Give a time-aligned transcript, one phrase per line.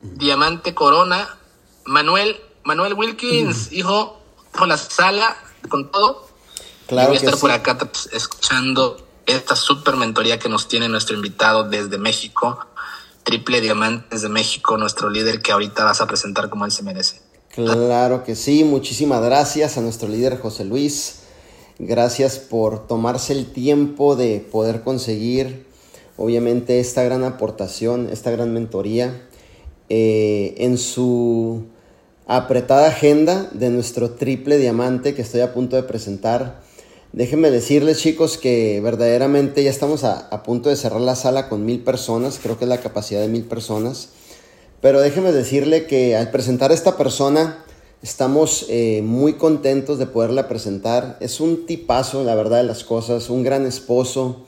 [0.00, 1.38] diamante corona,
[1.84, 4.20] Manuel, Manuel Wilkins, hijo,
[4.52, 5.36] con la sala,
[5.68, 6.28] con todo.
[6.86, 11.16] Claro voy a estar por acá pues, escuchando esta super mentoría que nos tiene nuestro
[11.16, 12.58] invitado desde México,
[13.22, 17.20] Triple Diamante desde México, nuestro líder que ahorita vas a presentar como él se merece.
[17.54, 21.20] Claro que sí, muchísimas gracias a nuestro líder José Luis.
[21.78, 25.66] Gracias por tomarse el tiempo de poder conseguir,
[26.16, 29.22] obviamente, esta gran aportación, esta gran mentoría
[29.88, 31.64] eh, en su
[32.26, 36.62] apretada agenda de nuestro triple diamante que estoy a punto de presentar.
[37.12, 41.84] Déjenme decirles chicos que verdaderamente ya estamos a, punto de cerrar la sala con mil
[41.84, 44.08] personas, creo que es la capacidad de mil personas.
[44.80, 47.64] Pero déjeme decirle que al presentar a esta persona
[48.02, 51.16] estamos eh, muy contentos de poderla presentar.
[51.20, 54.43] Es un tipazo, la verdad de las cosas, un gran esposo,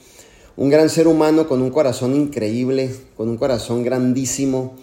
[0.56, 4.76] un gran ser humano con un corazón increíble, con un corazón grandísimo,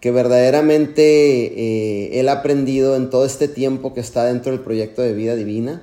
[0.00, 5.02] que verdaderamente eh, él ha aprendido en todo este tiempo que está dentro del proyecto
[5.02, 5.82] de vida divina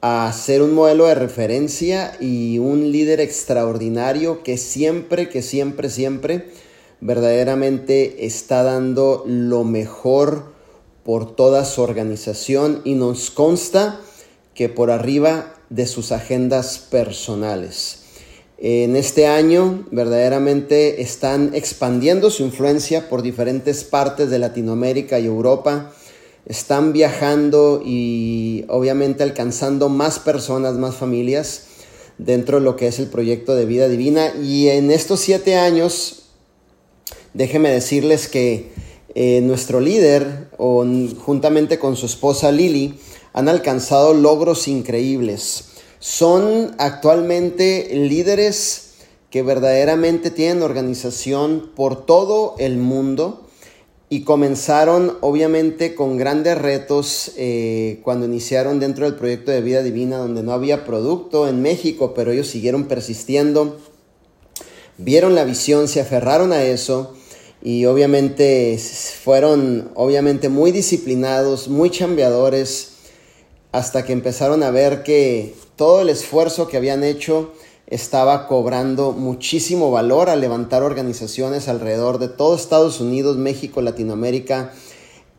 [0.00, 6.50] a ser un modelo de referencia y un líder extraordinario que siempre, que siempre, siempre
[7.00, 10.52] verdaderamente está dando lo mejor
[11.04, 14.00] por toda su organización y nos consta
[14.54, 17.97] que por arriba de sus agendas personales.
[18.60, 25.92] En este año verdaderamente están expandiendo su influencia por diferentes partes de Latinoamérica y Europa.
[26.44, 31.66] Están viajando y obviamente alcanzando más personas, más familias
[32.18, 34.34] dentro de lo que es el proyecto de vida divina.
[34.34, 36.24] Y en estos siete años,
[37.34, 38.72] déjenme decirles que
[39.14, 40.84] eh, nuestro líder, o,
[41.18, 42.98] juntamente con su esposa Lili,
[43.32, 45.77] han alcanzado logros increíbles.
[46.00, 48.88] Son actualmente líderes
[49.30, 53.48] que verdaderamente tienen organización por todo el mundo
[54.10, 60.16] y comenzaron obviamente con grandes retos eh, cuando iniciaron dentro del proyecto de vida divina
[60.16, 63.78] donde no había producto en México, pero ellos siguieron persistiendo,
[64.96, 67.14] vieron la visión, se aferraron a eso
[67.60, 72.92] y obviamente fueron obviamente muy disciplinados, muy chambeadores,
[73.72, 77.52] hasta que empezaron a ver que todo el esfuerzo que habían hecho
[77.86, 84.72] estaba cobrando muchísimo valor al levantar organizaciones alrededor de todo Estados Unidos, México, Latinoamérica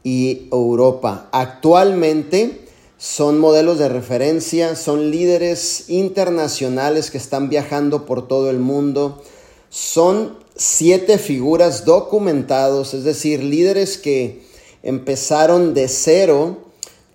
[0.02, 1.28] y Europa.
[1.34, 2.62] Actualmente
[2.98, 9.22] son modelos de referencia, son líderes internacionales que están viajando por todo el mundo,
[9.70, 14.42] son siete figuras documentados, es decir, líderes que
[14.84, 16.69] empezaron de cero,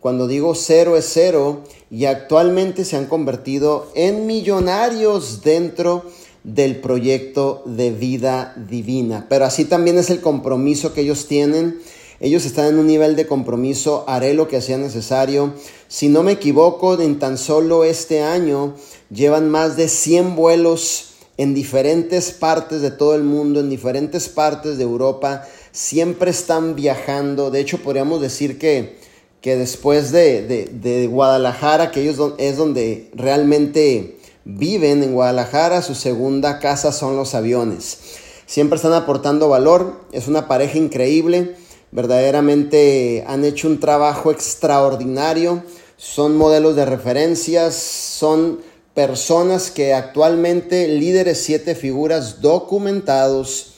[0.04, 6.04] cuando digo cero es cero, y actualmente se han convertido en millonarios dentro
[6.42, 9.24] del proyecto de vida divina.
[9.30, 11.80] Pero así también es el compromiso que ellos tienen.
[12.20, 15.54] Ellos están en un nivel de compromiso, haré lo que sea necesario.
[15.88, 18.74] Si no me equivoco, en tan solo este año
[19.10, 24.76] llevan más de 100 vuelos en diferentes partes de todo el mundo, en diferentes partes
[24.76, 25.48] de Europa.
[25.72, 27.50] Siempre están viajando.
[27.50, 29.02] De hecho, podríamos decir que
[29.44, 34.16] que después de, de, de, Guadalajara, que ellos es donde realmente
[34.46, 37.98] viven en Guadalajara, su segunda casa son los aviones.
[38.46, 41.56] Siempre están aportando valor, es una pareja increíble,
[41.92, 45.62] verdaderamente han hecho un trabajo extraordinario,
[45.98, 48.60] son modelos de referencias, son
[48.94, 53.74] personas que actualmente líderes siete figuras documentados,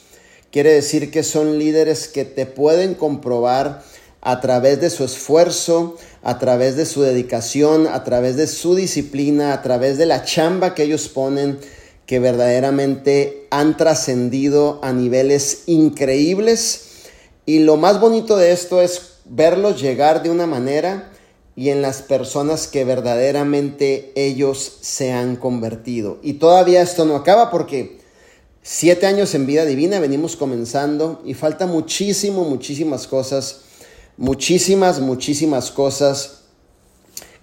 [0.49, 3.83] quiere decir que son líderes que te pueden comprobar
[4.27, 9.53] a través de su esfuerzo, a través de su dedicación, a través de su disciplina,
[9.53, 11.59] a través de la chamba que ellos ponen,
[12.05, 16.89] que verdaderamente han trascendido a niveles increíbles.
[17.45, 21.09] Y lo más bonito de esto es verlos llegar de una manera
[21.55, 26.17] y en las personas que verdaderamente ellos se han convertido.
[26.21, 27.99] Y todavía esto no acaba porque
[28.61, 33.61] siete años en vida divina venimos comenzando y falta muchísimo, muchísimas cosas
[34.17, 36.41] muchísimas, muchísimas cosas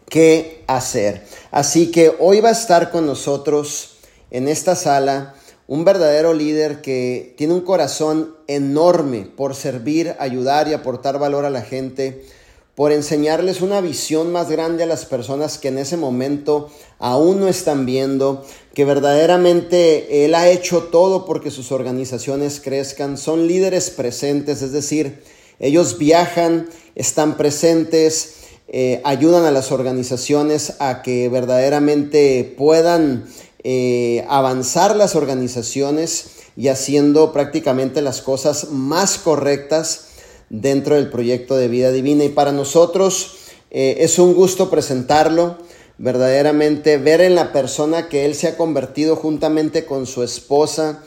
[0.09, 1.27] que hacer.
[1.51, 3.97] Así que hoy va a estar con nosotros
[4.31, 5.35] en esta sala
[5.67, 11.51] un verdadero líder que tiene un corazón enorme por servir, ayudar y aportar valor a
[11.51, 12.27] la gente,
[12.75, 17.49] por enseñarles una visión más grande a las personas que en ese momento aún no
[17.49, 18.45] están viendo,
[18.75, 25.23] que verdaderamente él ha hecho todo porque sus organizaciones crezcan, son líderes presentes, es decir,
[25.59, 28.35] ellos viajan, están presentes,
[28.69, 33.27] eh, ayudan a las organizaciones a que verdaderamente puedan
[33.63, 40.09] eh, avanzar las organizaciones y haciendo prácticamente las cosas más correctas
[40.51, 42.25] dentro del proyecto de vida divina.
[42.25, 43.37] Y para nosotros
[43.71, 45.59] eh, es un gusto presentarlo,
[45.99, 51.03] verdaderamente ver en la persona que él se ha convertido juntamente con su esposa,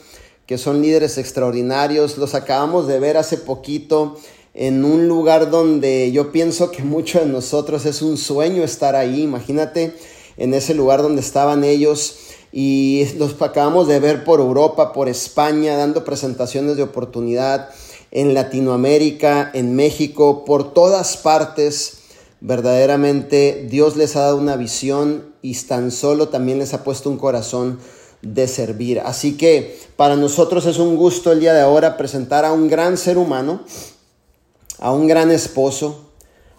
[0.46, 2.18] que son líderes extraordinarios.
[2.18, 4.18] Los acabamos de ver hace poquito
[4.58, 9.22] en un lugar donde yo pienso que muchos de nosotros es un sueño estar ahí.
[9.22, 9.94] Imagínate
[10.36, 12.16] en ese lugar donde estaban ellos
[12.50, 17.70] y los acabamos de ver por Europa, por España, dando presentaciones de oportunidad
[18.10, 21.98] en Latinoamérica, en México, por todas partes.
[22.40, 27.18] Verdaderamente Dios les ha dado una visión y tan solo también les ha puesto un
[27.18, 27.78] corazón
[28.22, 28.98] de servir.
[29.04, 32.96] Así que para nosotros es un gusto el día de ahora presentar a un gran
[32.96, 33.60] ser humano
[34.78, 36.10] a un gran esposo,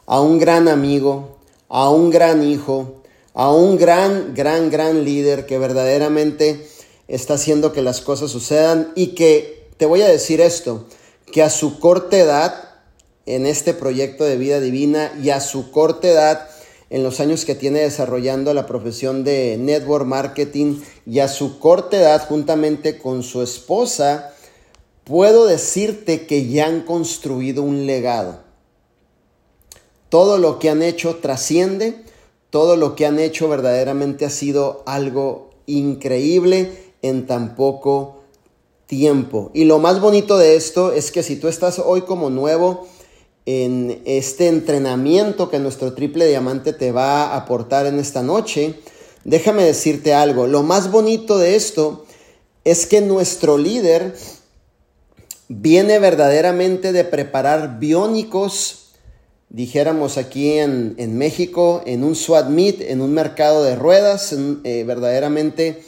[0.06, 1.38] a un gran amigo,
[1.68, 3.02] a un gran hijo,
[3.34, 6.68] a un gran, gran, gran líder que verdaderamente
[7.08, 8.92] está haciendo que las cosas sucedan.
[8.96, 10.86] Y que, te voy a decir esto,
[11.32, 12.70] que a su corta edad
[13.26, 16.50] en este proyecto de vida divina y a su corta edad
[16.90, 21.98] en los años que tiene desarrollando la profesión de network marketing y a su corta
[21.98, 24.34] edad juntamente con su esposa,
[25.10, 28.42] puedo decirte que ya han construido un legado.
[30.10, 32.04] Todo lo que han hecho trasciende,
[32.52, 38.20] todo lo que han hecho verdaderamente ha sido algo increíble en tan poco
[38.86, 39.50] tiempo.
[39.56, 42.88] Y lo más bonito de esto es que si tú estás hoy como nuevo
[43.48, 48.76] en este entrenamiento que nuestro triple diamante te va a aportar en esta noche,
[49.24, 50.46] déjame decirte algo.
[50.46, 52.06] Lo más bonito de esto
[52.64, 54.14] es que nuestro líder
[55.50, 58.92] viene verdaderamente de preparar biónicos,
[59.50, 65.84] dijéramos aquí en, México, en un SWAT meet, en un mercado de ruedas, eh, verdaderamente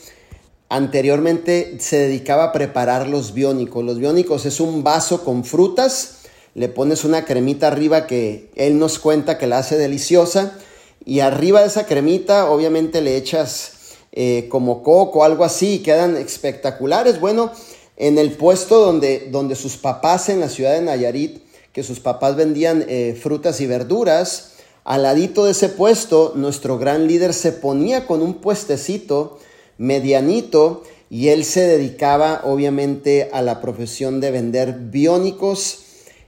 [0.68, 3.84] anteriormente se dedicaba a preparar los biónicos.
[3.84, 6.20] Los biónicos es un vaso con frutas,
[6.56, 10.58] le pones una cremita arriba que él nos cuenta que la hace deliciosa
[11.06, 13.74] y arriba de esa cremita obviamente le echas
[14.14, 17.20] eh, como coco, algo así, y quedan espectaculares.
[17.20, 17.52] Bueno,
[17.98, 21.44] en el puesto donde, donde sus papás en la ciudad de Nayarit,
[21.74, 24.54] que sus papás vendían eh, frutas y verduras,
[24.84, 29.40] al ladito de ese puesto, nuestro gran líder se ponía con un puestecito
[29.78, 35.80] medianito y él se dedicaba obviamente a la profesión de vender biónicos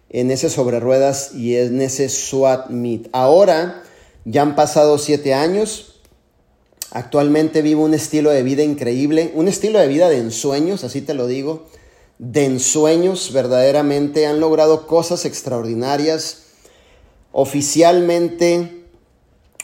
[0.09, 2.69] en ese sobre ruedas y en ese SWAT.
[3.11, 3.83] Ahora
[4.25, 5.92] ya han pasado siete años,
[6.95, 11.15] Actualmente vivo un estilo de vida increíble, un estilo de vida de ensueños, así te
[11.15, 11.63] lo digo,
[12.19, 14.27] de ensueños verdaderamente.
[14.27, 16.43] Han logrado cosas extraordinarias.
[17.31, 18.83] Oficialmente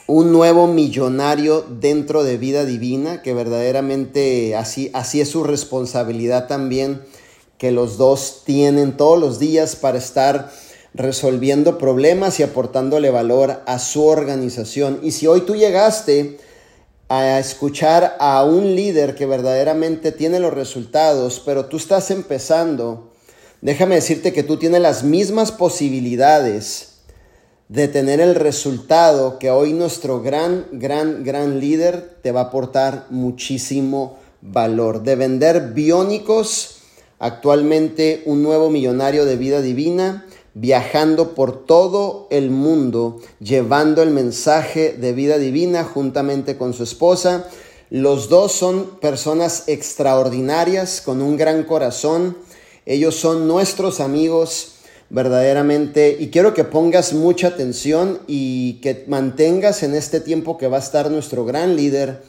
[0.08, 7.00] un nuevo millonario dentro de vida divina, que verdaderamente así, así es su responsabilidad también,
[7.58, 10.50] que los dos tienen todos los días para estar
[10.94, 14.98] resolviendo problemas y aportándole valor a su organización.
[15.04, 16.49] Y si hoy tú llegaste
[17.10, 23.10] a escuchar a un líder que verdaderamente tiene los resultados, pero tú estás empezando,
[23.60, 27.00] déjame decirte que tú tienes las mismas posibilidades
[27.68, 33.06] de tener el resultado que hoy nuestro gran, gran, gran líder te va a aportar
[33.10, 35.02] muchísimo valor.
[35.02, 36.76] De vender biónicos,
[37.18, 44.92] actualmente un nuevo millonario de vida divina, viajando por todo el mundo, llevando el mensaje
[44.92, 47.48] de vida divina juntamente con su esposa.
[47.90, 52.36] Los dos son personas extraordinarias, con un gran corazón.
[52.86, 54.74] Ellos son nuestros amigos
[55.10, 60.76] verdaderamente y quiero que pongas mucha atención y que mantengas en este tiempo que va
[60.76, 62.22] a estar nuestro gran líder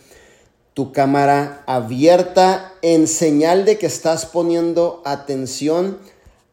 [0.74, 5.98] tu cámara abierta en señal de que estás poniendo atención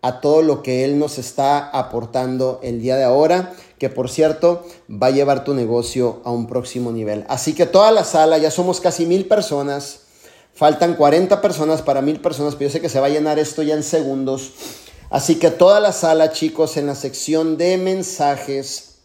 [0.00, 4.64] a todo lo que Él nos está aportando el día de ahora, que por cierto
[4.90, 7.24] va a llevar tu negocio a un próximo nivel.
[7.28, 10.00] Así que toda la sala, ya somos casi mil personas,
[10.54, 13.62] faltan 40 personas para mil personas, pero yo sé que se va a llenar esto
[13.62, 14.52] ya en segundos.
[15.10, 18.98] Así que toda la sala, chicos, en la sección de mensajes,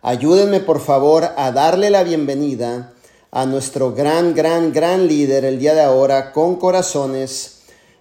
[0.00, 2.92] ayúdenme por favor a darle la bienvenida
[3.30, 7.55] a nuestro gran, gran, gran líder el día de ahora con corazones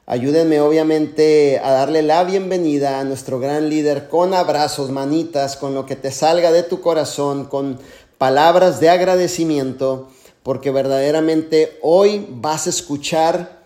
[0.08, 5.88] Ayúdenme obviamente a darle la bienvenida a nuestro gran líder con abrazos, manitas, con lo
[5.88, 7.80] que te salga de tu corazón, con
[8.20, 10.10] palabras de agradecimiento,
[10.44, 13.64] porque verdaderamente hoy vas a escuchar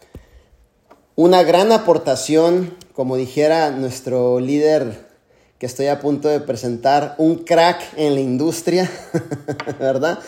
[1.17, 5.09] una gran aportación, como dijera nuestro líder
[5.57, 8.89] que estoy a punto de presentar, un crack en la industria,
[9.77, 10.19] ¿verdad?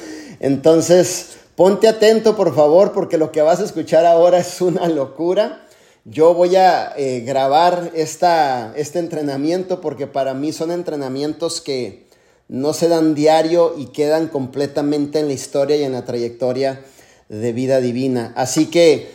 [0.41, 5.67] Entonces, ponte atento por favor, porque lo que vas a escuchar ahora es una locura
[6.03, 12.07] yo voy a eh, grabar esta, este entrenamiento porque para mí son entrenamientos que
[12.47, 16.83] no se dan diario y quedan completamente en la historia y en la trayectoria
[17.29, 18.33] de vida divina.
[18.35, 19.11] Así que,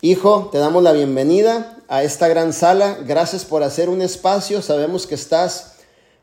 [0.00, 2.98] hijo, te damos la bienvenida a esta gran sala.
[3.06, 4.62] Gracias por hacer un espacio.
[4.62, 5.74] Sabemos que estás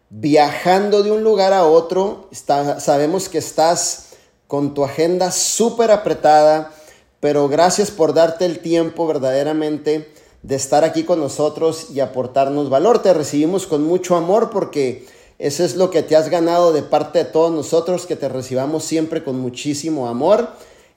[0.10, 2.28] viajando de un lugar a otro.
[2.32, 4.08] sabemos que estás
[4.48, 6.74] con tu agenda súper apretada
[7.22, 10.12] pero gracias por darte el tiempo verdaderamente
[10.42, 13.00] de estar aquí con nosotros y aportarnos valor.
[13.00, 17.20] Te recibimos con mucho amor porque eso es lo que te has ganado de parte
[17.20, 20.50] de todos nosotros, que te recibamos siempre con muchísimo amor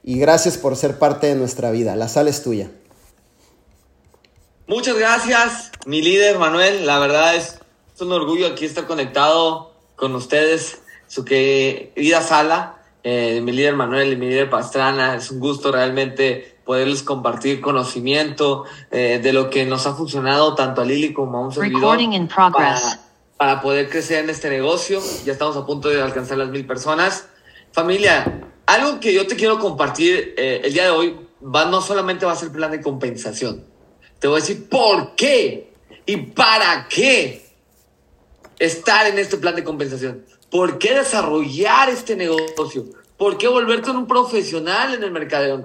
[0.02, 1.94] y gracias por ser parte de nuestra vida.
[1.94, 2.70] La sala es tuya.
[4.66, 6.86] Muchas gracias, mi líder Manuel.
[6.86, 7.58] La verdad es,
[8.00, 14.16] un orgullo aquí estar conectado con ustedes, su querida sala eh, mi líder Manuel y
[14.16, 15.14] mi líder Pastrana.
[15.14, 20.80] Es un gusto realmente poderles compartir conocimiento eh, de lo que nos ha funcionado tanto
[20.80, 21.98] a Lili como a un servidor
[22.52, 22.80] para,
[23.36, 25.00] para, poder crecer en este negocio.
[25.24, 27.28] Ya estamos a punto de alcanzar las mil personas.
[27.72, 32.24] Familia, algo que yo te quiero compartir eh, el día de hoy va, no solamente
[32.24, 33.64] va a ser plan de compensación.
[34.18, 35.74] Te voy a decir por qué
[36.06, 37.44] y para qué
[38.58, 40.24] estar en este plan de compensación.
[40.54, 42.84] ¿Por qué desarrollar este negocio?
[43.16, 45.60] ¿Por qué volverte un profesional en el mercadeo?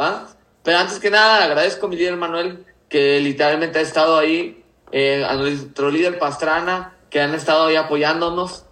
[0.00, 0.28] ¿Va?
[0.62, 5.26] Pero antes que nada, agradezco a mi líder Manuel, que literalmente ha estado ahí, eh,
[5.28, 8.64] a nuestro líder Pastrana, que han estado ahí apoyándonos,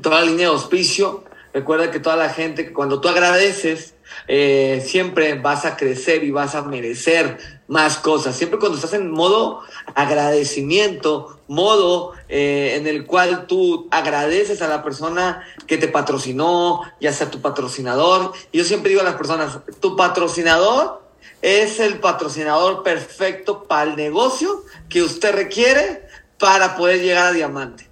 [0.00, 1.24] toda la línea de auspicio.
[1.52, 3.94] Recuerda que toda la gente, cuando tú agradeces,
[4.28, 7.36] eh, siempre vas a crecer y vas a merecer
[7.72, 8.36] más cosas.
[8.36, 9.62] Siempre cuando estás en modo
[9.94, 17.14] agradecimiento, modo eh, en el cual tú agradeces a la persona que te patrocinó, ya
[17.14, 18.34] sea tu patrocinador.
[18.52, 21.02] Yo siempre digo a las personas, tu patrocinador
[21.40, 26.06] es el patrocinador perfecto para el negocio que usted requiere
[26.38, 27.88] para poder llegar a diamante.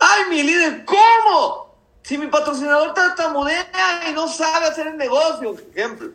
[0.00, 0.84] ¡Ay, mi líder!
[0.84, 1.74] ¿Cómo?
[2.02, 6.10] Si mi patrocinador está moneda y no sabe hacer el negocio, ejemplo.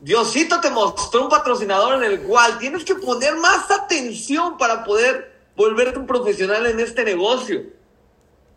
[0.00, 5.32] Diosito te mostró un patrocinador en el cual tienes que poner más atención para poder
[5.56, 7.64] volverte un profesional en este negocio.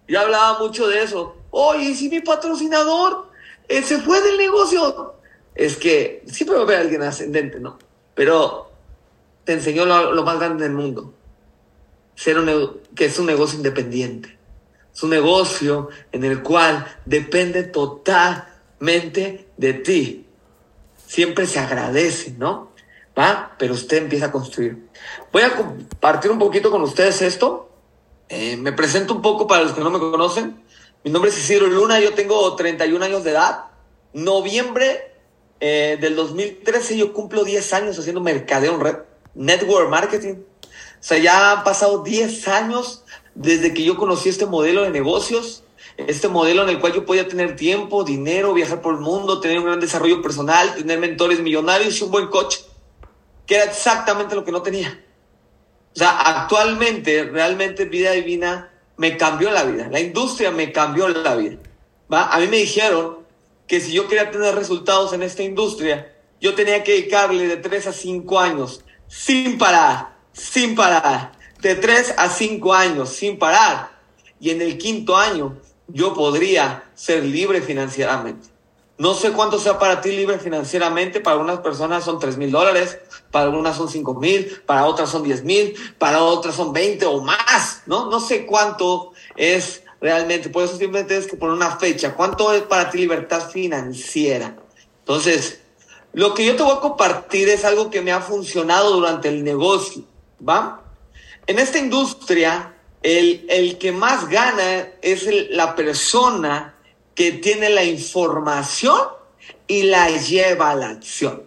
[0.08, 1.36] Yo hablaba mucho de eso.
[1.52, 3.28] Oye, si mi patrocinador
[3.68, 5.16] eh, se fue del negocio?
[5.56, 7.78] Es que siempre va a haber alguien ascendente, ¿no?
[8.16, 8.72] Pero
[9.44, 11.14] te enseñó lo, más grande del mundo.
[12.16, 14.38] Que es un negocio independiente.
[14.94, 20.23] Es un negocio en el cual depende totalmente de ti.
[21.14, 22.72] Siempre se agradece, ¿no?
[23.16, 23.54] ¿Va?
[23.60, 24.90] Pero usted empieza a construir.
[25.32, 27.70] Voy a compartir un poquito con ustedes esto.
[28.30, 30.64] Eh, me presento un poco para los que no me conocen.
[31.04, 33.66] Mi nombre es Isidro Luna, yo tengo 31 años de edad.
[34.14, 35.12] Noviembre
[35.60, 38.96] eh, del 2013 yo cumplo 10 años haciendo mercadeo en red,
[39.36, 40.38] network marketing.
[40.64, 40.68] O
[41.00, 43.04] sea, ya han pasado 10 años
[43.36, 45.64] desde que yo conocí este modelo de negocios,
[45.98, 49.60] este modelo en el cual yo podía tener tiempo, dinero, viajar por el mundo, tener
[49.60, 52.62] un gran desarrollo personal, tener mentores millonarios y un buen coche,
[53.46, 55.04] que era exactamente lo que no tenía.
[55.96, 59.88] O sea, actualmente, realmente Vida Divina me cambió la vida.
[59.92, 61.58] La industria me cambió la vida.
[62.12, 62.34] ¿va?
[62.34, 63.20] A mí me dijeron
[63.68, 67.88] que si yo quería tener resultados en esta industria, yo tenía que dedicarle de 3
[67.88, 71.34] a 5 años, sin parar, sin parar.
[71.62, 73.92] De 3 a 5 años, sin parar.
[74.40, 78.54] Y en el quinto año, yo podría ser libre financieramente.
[78.98, 81.20] No sé cuánto sea para ti libre financieramente.
[81.20, 83.00] Para algunas personas son 3 mil dólares,
[83.32, 87.22] para algunas son 5 mil, para otras son 10 mil, para otras son 20 o
[87.22, 88.10] más, ¿no?
[88.10, 90.50] No sé cuánto es realmente.
[90.50, 92.14] Por eso simplemente tienes que poner una fecha.
[92.14, 94.56] ¿Cuánto es para ti libertad financiera?
[95.00, 95.62] Entonces,
[96.14, 99.44] lo que yo te voy a compartir es algo que me ha funcionado durante el
[99.44, 100.04] negocio,
[100.48, 100.84] ¿va?
[101.48, 102.73] En esta industria,
[103.04, 106.76] el, el que más gana es la persona
[107.16, 109.00] que tiene la información
[109.68, 111.44] y la lleva a la acción.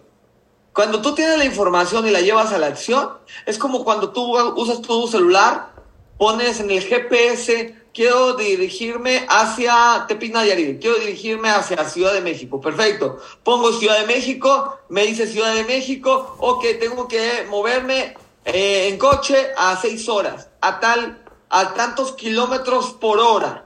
[0.73, 3.09] Cuando tú tienes la información y la llevas a la acción,
[3.45, 5.73] es como cuando tú usas tu celular,
[6.19, 12.61] pones en el GPS, quiero dirigirme hacia Tepina Nayarit, quiero dirigirme hacia Ciudad de México.
[12.61, 13.17] Perfecto.
[13.43, 18.99] Pongo Ciudad de México, me dice Ciudad de México, ok, tengo que moverme eh, en
[18.99, 23.65] coche a seis horas, a tal, a tantos kilómetros por hora.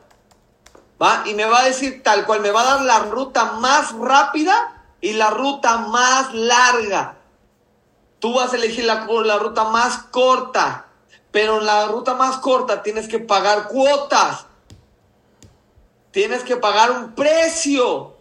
[1.26, 4.86] Y me va a decir tal cual, me va a dar la ruta más rápida
[5.02, 7.18] y la ruta más larga.
[8.20, 10.86] Tú vas a elegir la, la ruta más corta,
[11.32, 14.46] pero en la ruta más corta tienes que pagar cuotas.
[16.12, 18.16] Tienes que pagar un precio.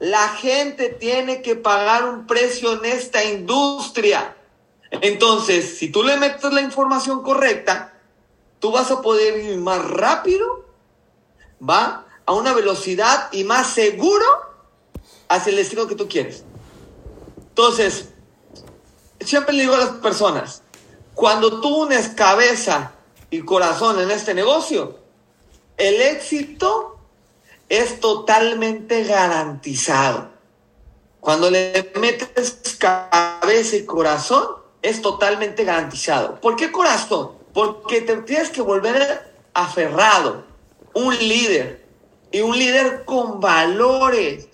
[0.00, 4.36] La gente tiene que pagar un precio en esta industria.
[4.90, 7.92] Entonces, si tú le metes la información correcta,
[8.60, 10.64] tú vas a poder ir más rápido,
[11.66, 14.24] va a una velocidad y más seguro
[15.28, 16.44] hacia el destino que tú quieres.
[17.48, 18.10] Entonces,
[19.20, 20.62] siempre le digo a las personas,
[21.14, 22.92] cuando tú unes cabeza
[23.30, 24.98] y corazón en este negocio,
[25.76, 26.98] el éxito
[27.68, 30.30] es totalmente garantizado.
[31.20, 34.46] Cuando le metes cabeza y corazón,
[34.80, 36.40] es totalmente garantizado.
[36.40, 37.37] ¿Por qué corazón?
[37.58, 40.44] Porque te tienes que volver aferrado,
[40.94, 41.84] un líder,
[42.30, 44.46] y un líder con valores,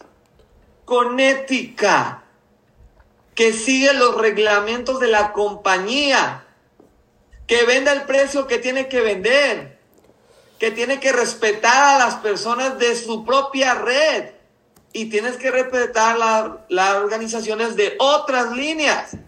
[0.86, 2.24] con ética,
[3.34, 6.46] que sigue los reglamentos de la compañía,
[7.46, 9.78] que venda el precio que tiene que vender,
[10.58, 14.30] que tiene que respetar a las personas de su propia red
[14.94, 16.16] y tienes que respetar
[16.70, 19.18] las organizaciones de otras líneas.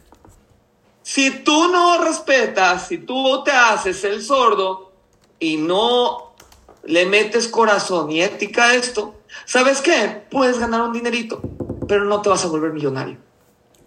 [1.07, 4.91] Si tú no respetas, si tú te haces el sordo
[5.39, 6.35] y no
[6.83, 10.25] le metes corazón y ética a esto, ¿sabes qué?
[10.29, 11.41] Puedes ganar un dinerito,
[11.87, 13.19] pero no te vas a volver millonario.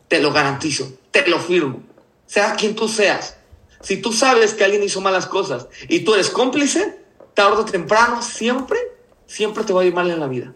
[0.07, 1.83] Te lo garantizo, te lo firmo.
[2.25, 3.35] Sea quien tú seas.
[3.81, 8.21] Si tú sabes que alguien hizo malas cosas y tú eres cómplice, tarde o temprano,
[8.21, 8.79] siempre,
[9.25, 10.53] siempre te va a ir mal en la vida.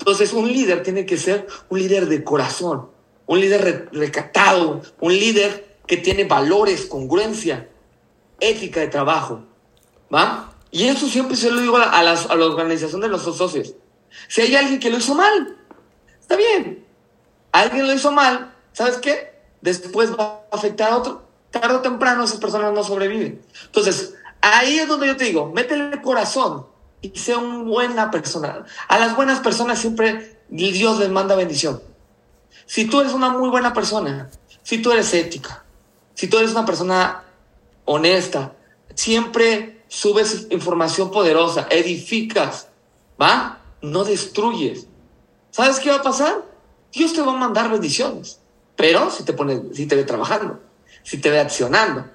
[0.00, 2.88] Entonces, un líder tiene que ser un líder de corazón,
[3.26, 7.68] un líder recatado, un líder que tiene valores, congruencia,
[8.40, 9.44] ética de trabajo.
[10.12, 10.52] ¿Va?
[10.70, 13.74] Y eso siempre se lo digo a, la organización de los socios.
[14.28, 15.56] Si hay alguien que lo hizo mal,
[16.20, 16.84] está bien.
[17.52, 19.34] Alguien lo hizo mal, ¿sabes qué?
[19.60, 21.26] Después va a afectar a otro.
[21.50, 23.40] Tarde o temprano esas personas no sobreviven.
[23.64, 26.66] Entonces, ahí es donde yo te digo, métele corazón
[27.00, 28.64] y sea una buena persona.
[28.88, 31.82] A las buenas personas siempre Dios les manda bendición.
[32.66, 34.28] Si tú eres una muy buena persona,
[34.62, 35.64] si tú eres ética,
[36.16, 37.24] si tú eres una persona
[37.84, 38.54] honesta,
[38.94, 42.68] siempre subes información poderosa, edificas,
[43.20, 43.60] ¿va?
[43.82, 44.86] No destruyes.
[45.50, 46.42] ¿Sabes qué va a pasar?
[46.90, 48.40] Dios te va a mandar bendiciones.
[48.76, 50.58] Pero si te pone, si te ve trabajando,
[51.02, 52.06] si te ve accionando,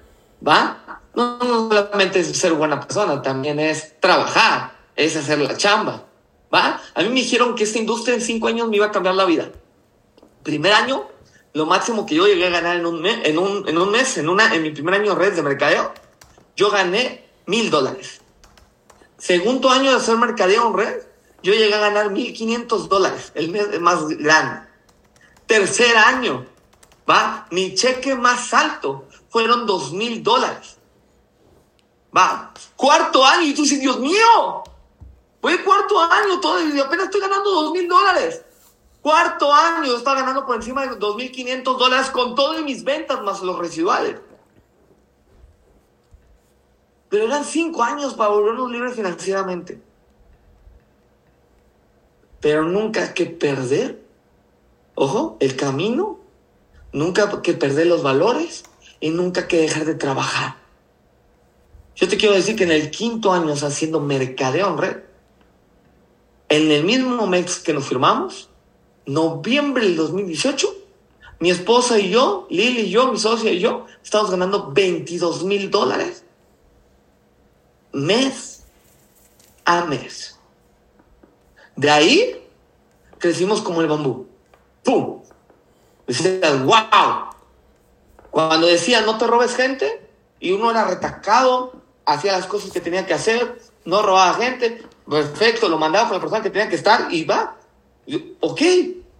[0.46, 1.00] ¿va?
[1.14, 6.06] No, no solamente es ser buena persona, también es trabajar, es hacer la chamba,
[6.52, 6.80] ¿va?
[6.94, 9.26] A mí me dijeron que esta industria en cinco años me iba a cambiar la
[9.26, 9.50] vida.
[10.42, 11.06] Primer año,
[11.54, 14.16] lo máximo que yo llegué a ganar en un mes, en un, en un mes,
[14.18, 15.92] en, una, en mi primer año redes de mercadeo,
[16.56, 18.20] yo gané mil dólares.
[19.18, 21.02] Segundo año de hacer mercadeo en red,
[21.42, 24.66] yo llegué a ganar mil quinientos dólares, el mes más grande.
[25.46, 26.46] Tercer año,
[27.08, 27.46] ¿va?
[27.50, 30.78] Mi cheque más alto fueron dos mil dólares.
[32.16, 32.52] ¿Va?
[32.76, 34.62] Cuarto año, y tú dices, Dios mío,
[35.40, 38.42] fue cuarto año todavía, apenas estoy ganando dos mil dólares.
[39.02, 43.20] Cuarto año, estaba ganando por encima de dos mil quinientos dólares con todas mis ventas
[43.22, 44.20] más los residuales.
[47.08, 49.82] Pero eran cinco años para volvernos libres financieramente.
[52.40, 54.00] Pero nunca hay que perder,
[54.94, 56.20] ojo, el camino,
[56.92, 58.64] nunca hay que perder los valores
[59.00, 60.56] y nunca hay que dejar de trabajar.
[61.96, 64.96] Yo te quiero decir que en el quinto año haciendo mercadeo en red,
[66.48, 68.48] en el mismo mes que nos firmamos,
[69.06, 70.68] noviembre del 2018,
[71.40, 75.70] mi esposa y yo, Lili y yo, mi socia y yo, estamos ganando 22 mil
[75.70, 76.24] dólares
[77.92, 78.64] mes
[79.64, 80.38] a mes.
[81.76, 82.46] De ahí
[83.18, 84.26] crecimos como el bambú.
[84.82, 85.22] ¡Pum!
[86.06, 87.30] Decías, wow.
[88.30, 90.08] Cuando decía no te robes gente,
[90.40, 91.74] y uno era retacado,
[92.06, 96.20] hacía las cosas que tenía que hacer, no robaba gente, Perfecto, lo mandaba con la
[96.20, 97.56] persona que tenía que estar y va.
[98.40, 98.62] Ok,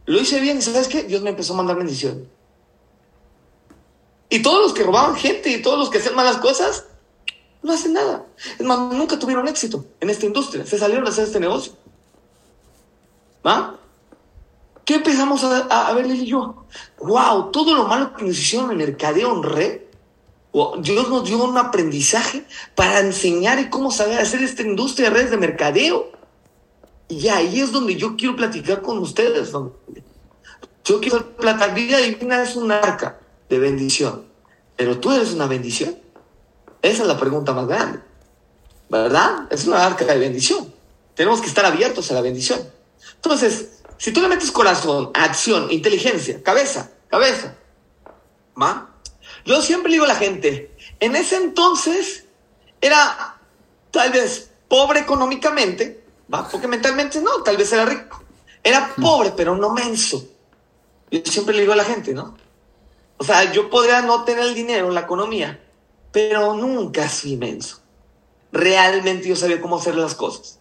[0.07, 1.05] lo hice bien y ¿sabes qué?
[1.05, 2.29] Dios me empezó a mandar bendición.
[4.29, 6.87] Y todos los que robaban gente y todos los que hacían malas cosas,
[7.63, 8.27] no hacen nada.
[8.59, 10.67] Es más, nunca tuvieron éxito en esta industria.
[10.67, 11.75] Se salieron a hacer este negocio.
[13.47, 13.77] ¿Va?
[14.85, 16.65] ¿Qué empezamos a, ver él y yo?
[16.99, 17.51] ¡Wow!
[17.53, 19.81] Todo lo malo que nos hicieron en mercadeo en red
[20.81, 25.39] Dios nos dio un aprendizaje para enseñar cómo saber hacer esta industria de redes de
[25.39, 26.13] mercadeo.
[27.13, 29.53] Y ahí es donde yo quiero platicar con ustedes.
[30.85, 31.69] Yo quiero platicar.
[31.69, 33.21] La vida divina es un arca
[33.51, 34.25] de bendición.
[34.77, 35.99] Pero tú eres una bendición.
[36.81, 38.01] Esa es la pregunta más grande.
[38.89, 39.47] ¿Verdad?
[39.51, 40.73] Es una arca de bendición.
[41.15, 42.61] Tenemos que estar abiertos a la bendición.
[43.17, 47.57] Entonces, si tú le metes corazón, acción, inteligencia, cabeza, cabeza,
[48.61, 48.89] ¿va?
[49.45, 52.25] Yo siempre digo a la gente, en ese entonces
[52.81, 53.39] era
[53.91, 56.02] tal vez pobre económicamente,
[56.33, 56.49] ¿va?
[56.49, 58.23] porque mentalmente no, tal vez era rico.
[58.65, 60.25] Era pobre, pero no menso.
[61.11, 62.37] Yo siempre le digo a la gente, ¿no?
[63.19, 65.61] O sea, yo podría no tener el dinero, la economía,
[66.11, 67.81] pero nunca soy inmenso.
[68.53, 70.59] Realmente yo sabía cómo hacer las cosas.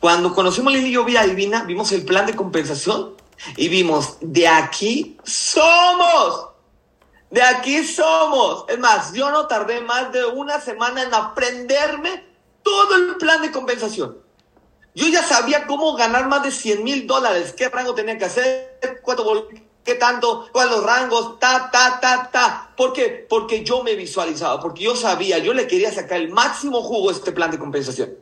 [0.00, 3.14] Cuando conocimos Lili y yo Vida Divina, vimos el plan de compensación
[3.56, 6.48] y vimos, de aquí somos.
[7.30, 8.64] De aquí somos.
[8.68, 12.24] Es más, yo no tardé más de una semana en aprenderme
[12.62, 14.16] todo el plan de compensación.
[14.94, 19.00] Yo ya sabía cómo ganar más de 100 mil dólares, qué rango tenía que hacer,
[19.02, 19.48] cuánto
[19.84, 22.72] qué tanto, cuáles los rangos, ta, ta, ta, ta.
[22.76, 23.26] ¿Por qué?
[23.28, 27.12] Porque yo me visualizaba, porque yo sabía, yo le quería sacar el máximo jugo a
[27.12, 28.16] este plan de compensación.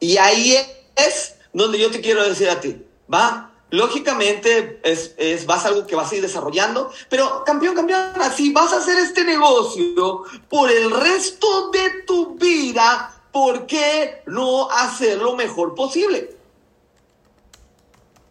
[0.00, 0.56] Y ahí
[0.96, 3.50] es donde yo te quiero decir a ti, ¿va?
[3.70, 8.52] Lógicamente es, es, vas a algo que vas a ir desarrollando, pero campeón, campeón, si
[8.52, 15.18] vas a hacer este negocio por el resto de tu vida, ¿por qué no hacer
[15.18, 16.36] lo mejor posible?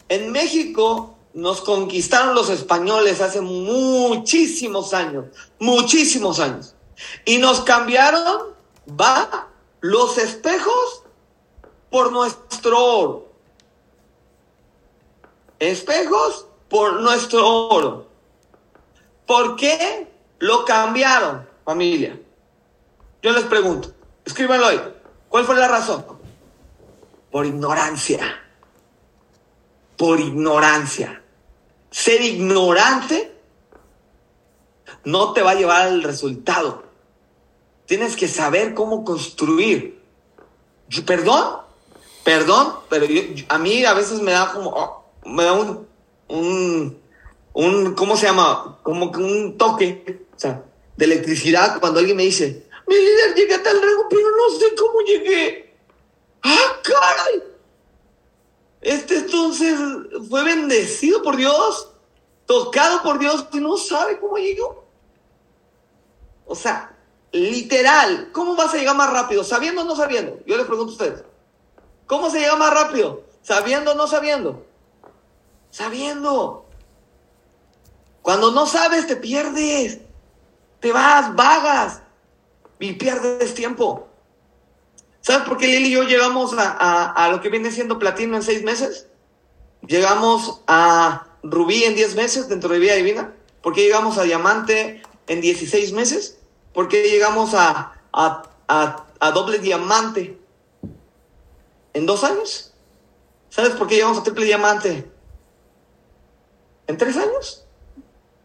[0.10, 5.26] En México nos conquistaron los españoles hace muchísimos años,
[5.60, 6.76] muchísimos años,
[7.26, 8.54] y nos cambiaron,
[8.90, 9.48] va,
[9.80, 11.04] los espejos
[11.90, 13.32] por nuestro oro
[15.62, 18.08] espejos por nuestro oro.
[19.26, 20.08] ¿Por qué
[20.40, 22.20] lo cambiaron, familia?
[23.22, 23.94] Yo les pregunto,
[24.26, 24.91] escríbanlo ahí.
[25.32, 26.06] ¿Cuál fue la razón?
[27.32, 28.20] Por ignorancia.
[29.98, 31.24] Por ignorancia.
[31.90, 33.34] Ser ignorante
[35.06, 36.84] no te va a llevar al resultado.
[37.86, 40.04] Tienes que saber cómo construir.
[41.06, 41.62] Perdón,
[42.26, 43.06] perdón, pero
[43.48, 45.88] a mí a veces me da como, oh, me da un,
[46.28, 46.98] un,
[47.54, 48.80] un, ¿cómo se llama?
[48.84, 50.26] Como un toque,
[50.98, 54.76] de electricidad cuando alguien me dice, mi líder, llegué a tal rango, pero no sé
[54.76, 55.74] cómo llegué.
[56.44, 57.44] ¡Ah, caray!
[58.82, 59.80] Este entonces
[60.30, 61.90] fue bendecido por Dios,
[62.46, 64.84] tocado por Dios, y no sabe cómo llegó.
[66.46, 66.98] O sea,
[67.32, 69.44] literal, ¿cómo vas a llegar más rápido?
[69.44, 70.40] ¿Sabiendo o no sabiendo?
[70.46, 71.24] Yo les pregunto a ustedes.
[72.08, 73.24] ¿Cómo se llega más rápido?
[73.42, 74.66] ¿Sabiendo o no sabiendo?
[75.72, 76.66] sabiendo.
[78.22, 80.00] Cuando no sabes, te pierdes.
[80.80, 82.01] Te vas, vagas
[82.82, 84.08] y pierdes tiempo.
[85.22, 88.64] ¿Sabes por qué Lili y yo llegamos a, lo que viene siendo platino en seis
[88.64, 89.08] meses?
[89.86, 93.34] Llegamos a rubí en diez meses dentro de Vida Divina.
[93.62, 96.40] ¿Por qué llegamos a diamante en 16 meses?
[96.74, 98.44] ¿Por qué llegamos a, a,
[99.20, 100.40] a doble diamante
[101.94, 102.74] en dos años?
[103.50, 105.12] ¿Sabes por qué llegamos a triple diamante
[106.88, 107.64] ¿En tres años?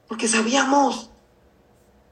[0.07, 1.11] Porque sabíamos.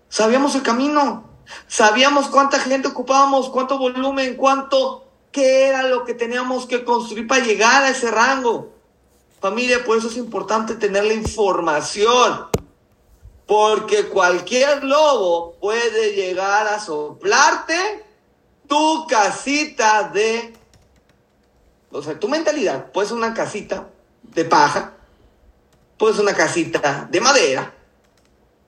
[0.09, 1.34] Sabíamos el camino.
[1.67, 7.45] Sabíamos cuánta gente ocupábamos, cuánto volumen, cuánto, qué era lo que teníamos que construir para
[7.45, 8.73] llegar a ese rango.
[9.41, 12.47] Familia, por eso es importante tener la información.
[13.47, 18.05] Porque cualquier lobo puede llegar a soplarte
[18.67, 20.55] tu casita de...
[21.91, 23.89] O sea, tu mentalidad puede ser una casita
[24.23, 24.95] de paja
[25.99, 27.75] pues una casita de madera,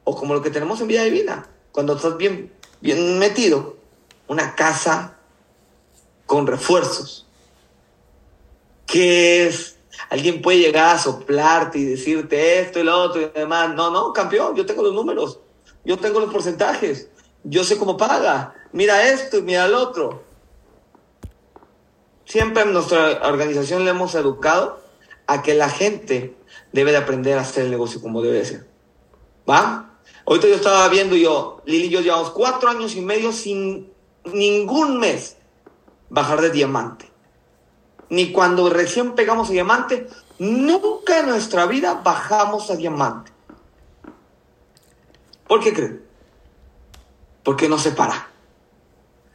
[0.05, 3.77] o como lo que tenemos en vida divina, cuando estás bien, bien metido,
[4.29, 5.17] una casa
[6.27, 7.27] con refuerzos,
[8.87, 9.77] que es,
[10.11, 14.13] alguien puede llegar a soplarte y decirte esto y lo otro y demás, no, no,
[14.13, 15.41] campeón, yo tengo los números,
[15.85, 17.09] yo tengo los porcentajes,
[17.45, 20.25] yo sé cómo paga, mira esto y mira el otro.
[22.25, 24.81] Siempre en nuestra organización le hemos educado
[25.29, 26.37] a que la gente
[26.73, 28.67] debe de aprender a hacer el negocio como debe de ser.
[29.49, 29.96] ¿Va?
[30.27, 33.93] Ahorita yo estaba viendo yo, Lili y yo llevamos cuatro años y medio sin
[34.25, 35.37] ningún mes
[36.11, 37.09] bajar de diamante.
[38.09, 40.09] Ni cuando recién pegamos a diamante,
[40.41, 43.33] nunca en nuestra vida bajamos a diamante.
[45.47, 46.05] ¿Por qué creen?
[47.45, 48.29] Porque no se para.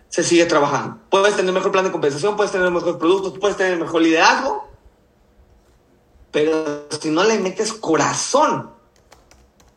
[0.09, 0.99] Se sigue trabajando.
[1.09, 4.67] Puedes tener mejor plan de compensación, puedes tener mejores productos, puedes tener mejor liderazgo,
[6.31, 8.71] pero si no le metes corazón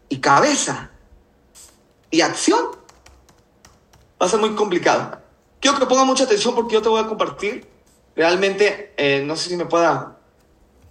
[0.08, 0.90] y cabeza
[2.14, 2.66] y acción,
[4.20, 5.18] va a ser muy complicado.
[5.60, 7.66] Quiero que ponga mucha atención porque yo te voy a compartir.
[8.14, 10.16] Realmente, eh, no sé si me pueda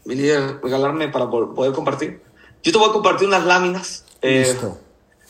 [0.06, 2.22] regalarme para poder compartir.
[2.62, 4.04] Yo te voy a compartir unas láminas.
[4.22, 4.78] Eh, Listo.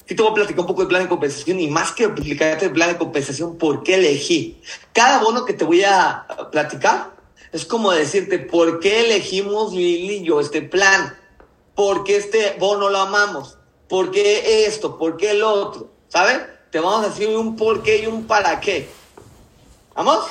[0.06, 2.66] Sí te voy a platicar un poco del plan de compensación y más que explicarte
[2.66, 4.60] el plan de compensación, ¿por qué elegí?
[4.92, 7.14] Cada bono que te voy a platicar
[7.54, 11.16] es como decirte, ¿por qué elegimos Lili y yo este plan?
[11.76, 13.58] ¿Por qué este bono lo amamos?
[13.88, 14.98] ¿Por qué esto?
[14.98, 15.90] ¿Por qué el otro?
[16.08, 16.42] ¿Sabes?
[16.72, 18.90] Te vamos a decir un por qué y un para qué.
[19.96, 20.26] ¿Vamos?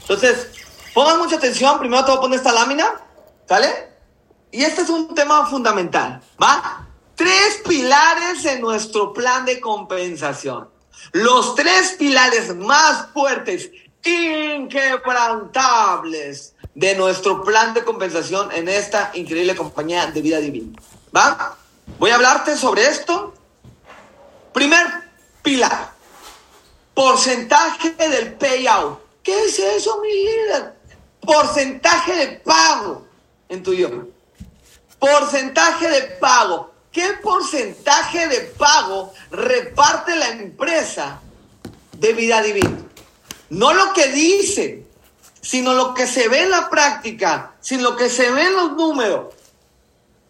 [0.00, 0.48] Entonces,
[0.94, 1.78] pongan mucha atención.
[1.78, 3.00] Primero te voy a poner esta lámina.
[3.48, 3.88] ¿Sale?
[4.50, 6.20] Y este es un tema fundamental.
[6.42, 6.88] ¿Va?
[7.18, 10.68] tres pilares en nuestro plan de compensación.
[11.10, 13.72] Los tres pilares más fuertes,
[14.04, 20.78] inquebrantables de nuestro plan de compensación en esta increíble compañía de vida divina.
[21.14, 21.56] ¿Va?
[21.98, 23.34] Voy a hablarte sobre esto.
[24.52, 24.86] Primer
[25.42, 25.92] pilar,
[26.94, 29.00] porcentaje del payout.
[29.22, 30.74] ¿Qué es eso, mi líder?
[31.20, 33.06] Porcentaje de pago
[33.48, 34.06] en tu idioma.
[34.98, 36.72] Porcentaje de pago.
[36.90, 41.20] ¿Qué porcentaje de pago reparte la empresa
[41.92, 42.78] de vida divina?
[43.50, 44.86] No lo que dice,
[45.40, 48.72] sino lo que se ve en la práctica, sino lo que se ve en los
[48.72, 49.34] números.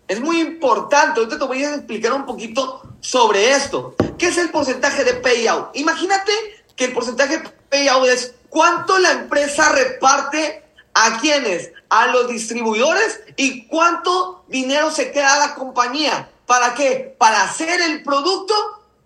[0.09, 1.21] Es muy importante.
[1.21, 3.95] Ahorita te voy a explicar un poquito sobre esto.
[4.19, 5.77] ¿Qué es el porcentaje de payout?
[5.77, 6.33] Imagínate
[6.75, 13.21] que el porcentaje de payout es cuánto la empresa reparte a quienes, a los distribuidores
[13.37, 16.31] y cuánto dinero se queda a la compañía.
[16.47, 17.15] ¿Para qué?
[17.19, 18.55] Para hacer el producto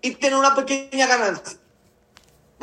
[0.01, 1.57] y tener una pequeña ganancia.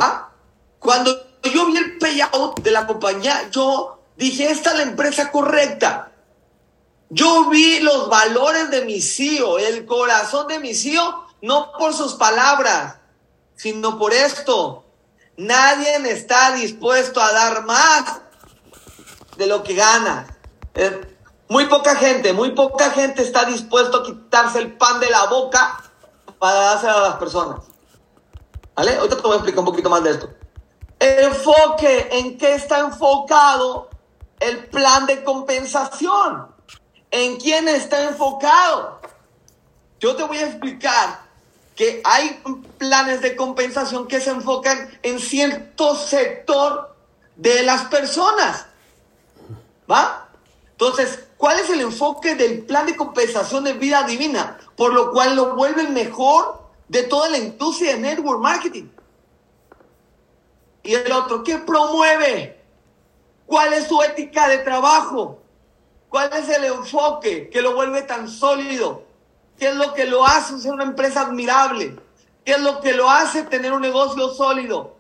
[0.01, 0.33] ¿Va?
[0.79, 6.10] Cuando yo vi el payout de la compañía, yo dije, esta es la empresa correcta.
[7.11, 12.15] Yo vi los valores de mi CEO, el corazón de mi CEO, no por sus
[12.15, 12.99] palabras,
[13.57, 14.85] sino por esto.
[15.37, 18.21] Nadie está dispuesto a dar más
[19.37, 20.39] de lo que gana.
[20.75, 21.17] Eh,
[21.49, 25.83] muy poca gente, muy poca gente está dispuesto a quitarse el pan de la boca
[26.39, 27.65] para dárselo a las personas.
[28.77, 28.97] ¿Vale?
[28.97, 30.31] Ahorita te voy a explicar un poquito más de esto.
[31.01, 33.91] Enfoque, ¿en qué está enfocado
[34.39, 36.50] el plan de compensación?
[37.11, 39.01] ¿En quién está enfocado?
[39.99, 41.23] Yo te voy a explicar
[41.75, 42.43] que hay
[42.79, 46.95] planes de compensación que se enfocan en cierto sector
[47.37, 48.67] de las personas.
[49.91, 50.29] ¿Va?
[50.73, 54.59] Entonces, ¿cuál es el enfoque del plan de compensación de vida divina?
[54.77, 58.89] Por lo cual lo vuelve el mejor de toda la industria de network marketing.
[60.83, 62.61] Y el otro, ¿qué promueve?
[63.47, 65.40] ¿Cuál es su ética de trabajo?
[66.11, 69.05] ¿Cuál es el enfoque que lo vuelve tan sólido?
[69.57, 71.97] ¿Qué es lo que lo hace ser una empresa admirable?
[72.45, 74.97] ¿Qué es lo que lo hace tener un negocio sólido?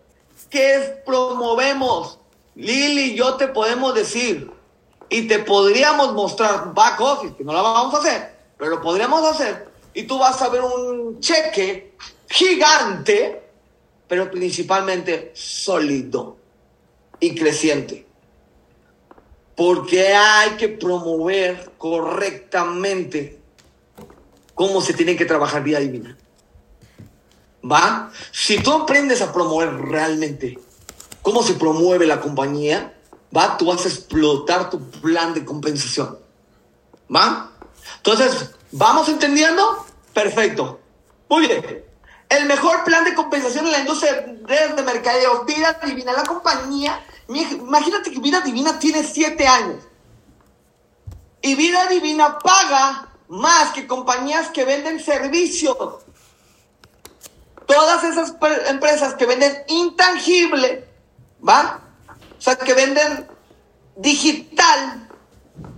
[0.48, 2.20] ¿Qué es promovemos?
[2.54, 4.52] Lili, yo te podemos decir
[5.08, 9.24] y te podríamos mostrar back office, que no la vamos a hacer, pero lo podríamos
[9.24, 11.96] hacer y tú vas a ver un cheque
[12.28, 13.42] gigante,
[14.06, 16.36] pero principalmente sólido
[17.18, 18.06] y creciente.
[19.60, 23.38] Porque hay que promover correctamente
[24.54, 26.16] cómo se tiene que trabajar vida divina.
[27.70, 28.10] ¿Va?
[28.32, 30.58] Si tú aprendes a promover realmente
[31.20, 32.94] cómo se promueve la compañía,
[33.36, 33.58] ¿va?
[33.58, 36.18] Tú vas a explotar tu plan de compensación.
[37.14, 37.50] ¿Va?
[37.98, 39.84] Entonces, ¿vamos entendiendo?
[40.14, 40.80] Perfecto.
[41.28, 41.84] Muy bien.
[42.30, 46.98] El mejor plan de compensación en la industria de mercadeo, Vida Divina, la compañía.
[47.36, 49.84] Imagínate que Vida Divina tiene siete años.
[51.42, 55.76] Y Vida Divina paga más que compañías que venden servicios.
[57.66, 58.34] Todas esas
[58.68, 60.88] empresas que venden intangible,
[61.46, 61.80] ¿va?
[62.36, 63.28] O sea, que venden
[63.94, 65.08] digital,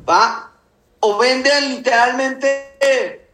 [0.09, 0.53] ¿va?
[1.01, 3.29] O venden literalmente,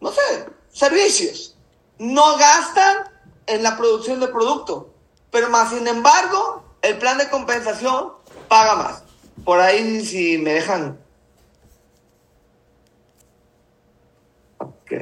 [0.00, 1.56] no sé, servicios.
[1.98, 3.08] No gastan
[3.46, 4.92] en la producción de producto,
[5.30, 8.12] pero más sin embargo, el plan de compensación
[8.48, 9.02] paga más.
[9.44, 10.98] Por ahí si me dejan.
[14.58, 14.92] Ok.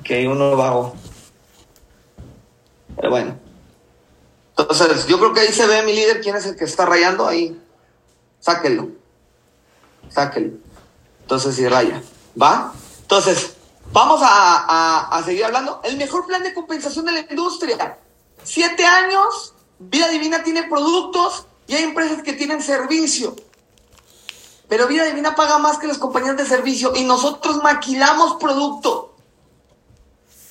[0.00, 0.94] Ok, uno vago.
[2.96, 3.38] Pero bueno.
[4.56, 7.26] Entonces, yo creo que ahí se ve mi líder, quién es el que está rayando
[7.26, 7.60] ahí.
[8.40, 8.88] Sáquenlo.
[10.10, 10.58] Sáquenlo.
[11.22, 12.02] Entonces, si raya.
[12.40, 12.72] ¿Va?
[13.02, 13.54] Entonces,
[13.92, 15.80] vamos a, a, seguir hablando.
[15.84, 17.98] El mejor plan de compensación de la industria.
[18.42, 23.36] Siete años, Vida Divina tiene productos y hay empresas que tienen servicio.
[24.68, 29.14] Pero Vida Divina paga más que las compañías de servicio y nosotros maquilamos producto.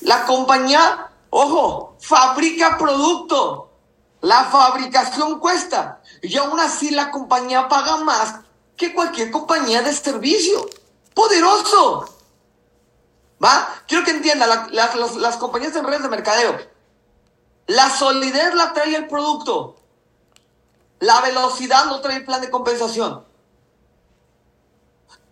[0.00, 3.70] La compañía, ojo, fabrica producto.
[4.20, 8.40] La fabricación cuesta y aún así la compañía paga más
[8.76, 10.68] que cualquier compañía de servicio.
[11.14, 12.18] Poderoso.
[13.42, 13.68] ¿Va?
[13.86, 16.58] Quiero que entiendan, las, compañías en redes de mercadeo,
[17.68, 19.76] la solidez la trae el producto.
[20.98, 23.24] La velocidad no trae el plan de compensación.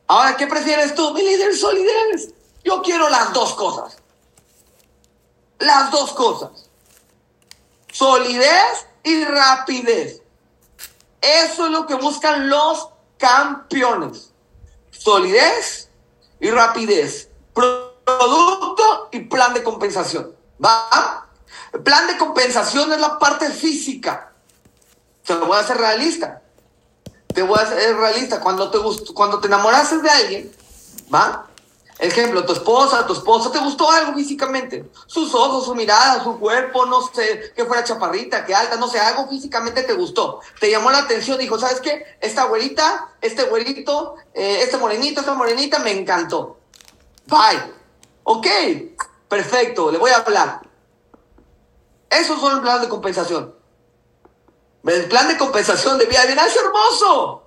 [0.07, 1.13] Ahora, ¿qué prefieres tú?
[1.13, 2.33] Mi líder, solidez.
[2.63, 3.97] Yo quiero las dos cosas.
[5.59, 6.67] Las dos cosas
[7.97, 10.21] solidez y rapidez.
[11.21, 14.33] Eso es lo que buscan los campeones.
[14.91, 15.89] Solidez
[16.41, 17.31] y rapidez.
[17.55, 20.37] producto y plan de compensación.
[20.63, 21.26] ¿Va?
[21.77, 24.33] El plan de compensación es la parte física.
[25.27, 26.41] Te voy a hacer realista.
[27.35, 28.41] Te voy a hacer realista.
[28.41, 28.79] Cuando te,
[29.13, 30.53] cuando te enamoraste de alguien,
[31.15, 31.47] ¿va?
[31.99, 34.91] Ejemplo, tu esposa, tu esposa, ¿te gustó algo físicamente?
[35.07, 38.99] Sus ojos, su mirada, su cuerpo, no sé, que fuera chaparrita, que alta, no sé,
[38.99, 40.41] algo físicamente te gustó.
[40.59, 42.17] Te llamó la atención, dijo, ¿sabes qué?
[42.23, 46.57] Esta güerita, este güerito, eh, este morenito, esta morenita, me encantó.
[47.27, 47.75] Bye.
[48.25, 48.47] Ok,
[49.29, 50.66] perfecto, le voy a hablar.
[52.11, 53.55] Esos son el plan de compensación.
[54.85, 57.43] El plan de compensación de vida es hermoso.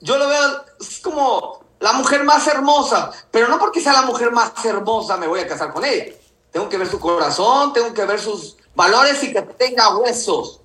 [0.00, 0.64] Yo lo veo,
[1.02, 5.40] como la mujer más hermosa, pero no porque sea la mujer más hermosa me voy
[5.40, 6.14] a casar con ella.
[6.52, 10.60] Tengo que ver su corazón, tengo que ver sus valores y que tenga huesos,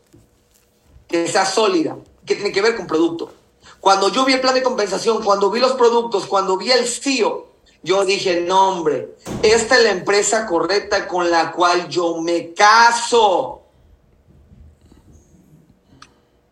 [1.08, 3.34] que sea sólida, que tiene que ver con producto.
[3.80, 7.51] Cuando yo vi el plan de compensación, cuando vi los productos, cuando vi el CIO,
[7.84, 13.64] yo dije, no hombre, esta es la empresa correcta con la cual yo me caso.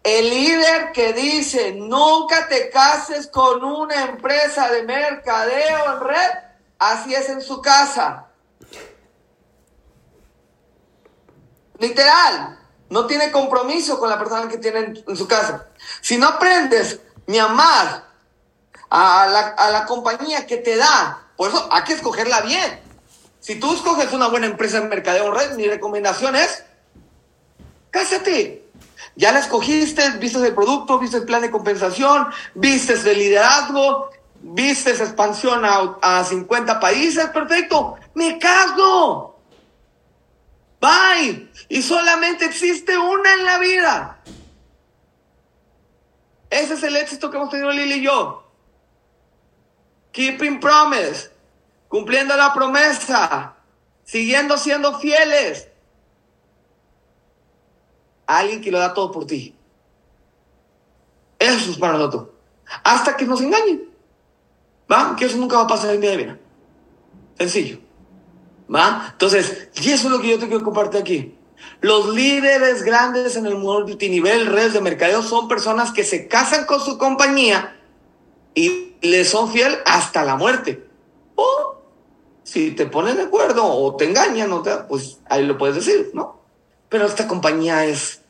[0.02, 6.30] El líder que dice, nunca te cases con una empresa de mercadeo en red,
[6.80, 8.28] así es en su casa.
[11.78, 15.68] Literal, no tiene compromiso con la persona que tiene en, su casa.
[16.02, 18.09] Si no aprendes ni amar
[18.90, 22.82] a la, a la compañía que te da, por eso hay que escogerla bien.
[23.40, 26.64] Si tú escoges una buena empresa de mercadeo red, mi recomendación es,
[27.92, 28.66] cásate.
[29.16, 34.10] Ya la escogiste, viste el producto, viste el plan de compensación, viste el liderazgo,
[34.42, 37.96] viste expansión a, a 50 países, perfecto.
[38.14, 39.38] Me caso.
[40.82, 41.50] Bye.
[41.70, 44.20] Y solamente existe una en la vida.
[46.50, 48.49] Ese es el éxito que hemos tenido Lili y yo.
[50.12, 51.32] Keeping promise.
[51.88, 53.56] Cumpliendo la promesa.
[54.04, 55.70] Siguiendo siendo fieles
[58.30, 59.56] alguien que lo da todo por ti.
[61.38, 62.28] Eso es para nosotros.
[62.84, 63.90] Hasta que nos engañen.
[64.92, 65.16] ¿Va?
[65.16, 66.38] Que eso nunca va a pasar en mi vida.
[67.38, 67.80] Sencillo.
[68.74, 69.10] ¿Va?
[69.12, 71.36] Entonces, y eso es lo que yo te quiero compartir aquí.
[71.82, 76.80] Los líderes grandes en el multinivel, redes de mercadeo, son personas que se casan con
[76.80, 77.79] su compañía
[78.54, 80.88] y le son fiel hasta la muerte.
[81.36, 81.82] O
[82.44, 84.52] si te ponen de acuerdo o te engañan,
[84.88, 86.42] pues ahí lo puedes decir, ¿no?
[86.90, 88.22] Pero esta compañía es,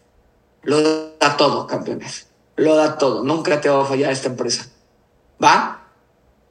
[0.63, 0.81] lo
[1.17, 2.27] da todo, campeones.
[2.57, 3.23] Lo da todo.
[3.23, 4.67] Nunca te va a fallar esta empresa.
[5.41, 5.87] ¿Va?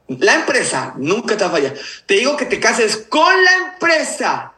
[0.07, 1.75] La empresa nunca te va a fallar.
[2.07, 4.53] Te digo que te cases con la empresa,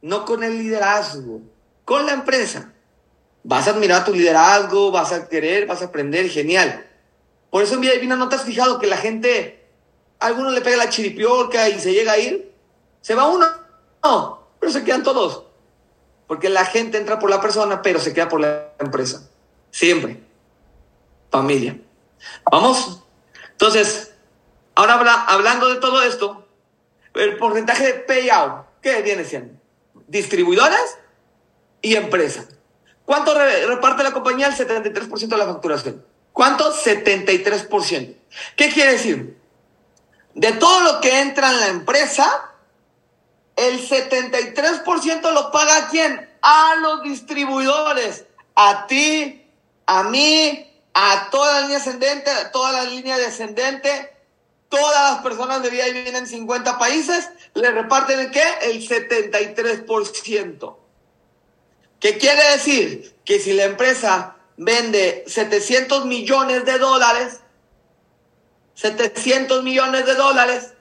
[0.00, 1.42] no con el liderazgo.
[1.84, 2.72] Con la empresa.
[3.44, 6.86] Vas a admirar tu liderazgo, vas a querer, vas a aprender, genial.
[7.50, 9.68] Por eso en Vida Divina no te has fijado que la gente,
[10.18, 12.52] a alguno le pega la chiripiorca y se llega a ir.
[13.00, 13.46] Se va uno,
[14.02, 15.44] no, pero se quedan todos.
[16.26, 19.28] Porque la gente entra por la persona, pero se queda por la empresa.
[19.70, 20.22] Siempre.
[21.30, 21.78] Familia.
[22.50, 23.02] Vamos.
[23.52, 24.12] Entonces,
[24.74, 24.94] ahora
[25.28, 26.46] hablando de todo esto,
[27.14, 29.54] el porcentaje de payout, ¿qué viene siendo?
[30.06, 30.98] Distribuidoras
[31.80, 32.48] y empresas.
[33.04, 34.48] ¿Cuánto reparte la compañía?
[34.48, 36.04] El 73% de la facturación.
[36.36, 36.70] ¿Cuánto?
[36.70, 38.14] 73%.
[38.56, 39.40] ¿Qué quiere decir?
[40.34, 42.52] De todo lo que entra en la empresa,
[43.56, 46.28] el 73% lo paga quién?
[46.42, 48.26] A los distribuidores.
[48.54, 49.50] A ti,
[49.86, 54.14] a mí, a toda la línea ascendente, a toda la línea descendente.
[54.68, 57.30] Todas las personas de vida viven en 50 países.
[57.54, 58.44] Le reparten el qué?
[58.60, 60.76] El 73%.
[61.98, 63.16] ¿Qué quiere decir?
[63.24, 67.40] Que si la empresa vende 700 millones de dólares,
[68.74, 70.72] 700 millones de dólares,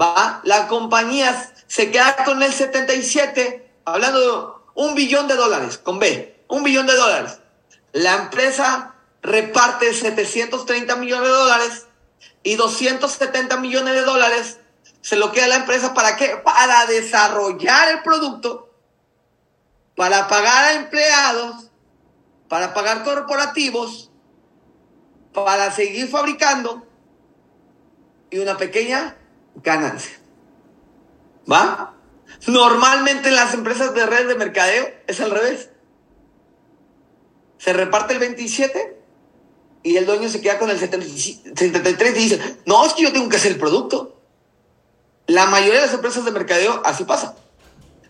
[0.00, 0.40] ¿va?
[0.44, 6.44] La compañía se queda con el 77, hablando de un billón de dólares, con B,
[6.48, 7.38] un billón de dólares.
[7.92, 11.86] La empresa reparte 730 millones de dólares
[12.42, 14.58] y 270 millones de dólares
[15.00, 16.36] se lo queda la empresa para qué?
[16.42, 18.70] Para desarrollar el producto,
[19.96, 21.63] para pagar a empleados,
[22.48, 24.10] para pagar corporativos,
[25.32, 26.86] para seguir fabricando
[28.30, 29.16] y una pequeña
[29.62, 30.18] ganancia.
[31.50, 31.94] ¿Va?
[32.46, 35.70] Normalmente en las empresas de red de mercadeo es al revés.
[37.58, 39.00] Se reparte el 27
[39.82, 43.28] y el dueño se queda con el 73 y dice, no, es que yo tengo
[43.28, 44.20] que hacer el producto.
[45.26, 47.36] La mayoría de las empresas de mercadeo así pasa.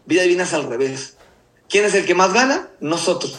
[0.06, 1.16] Vida divina es al revés.
[1.68, 2.68] ¿Quién es el que más gana?
[2.80, 3.38] Nosotros.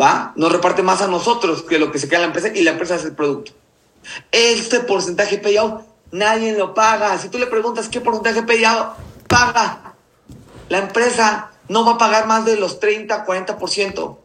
[0.00, 0.32] ¿Va?
[0.36, 2.72] Nos reparte más a nosotros que lo que se queda en la empresa y la
[2.72, 3.52] empresa es el producto.
[4.30, 7.18] Este porcentaje payout nadie lo paga.
[7.18, 8.92] Si tú le preguntas qué porcentaje pedía,
[9.28, 9.94] paga.
[10.68, 14.18] La empresa no va a pagar más de los 30, 40%.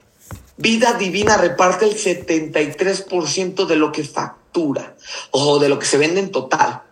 [0.58, 4.96] Vida Divina reparte el 73% de lo que factura
[5.32, 6.84] o de lo que se vende en total.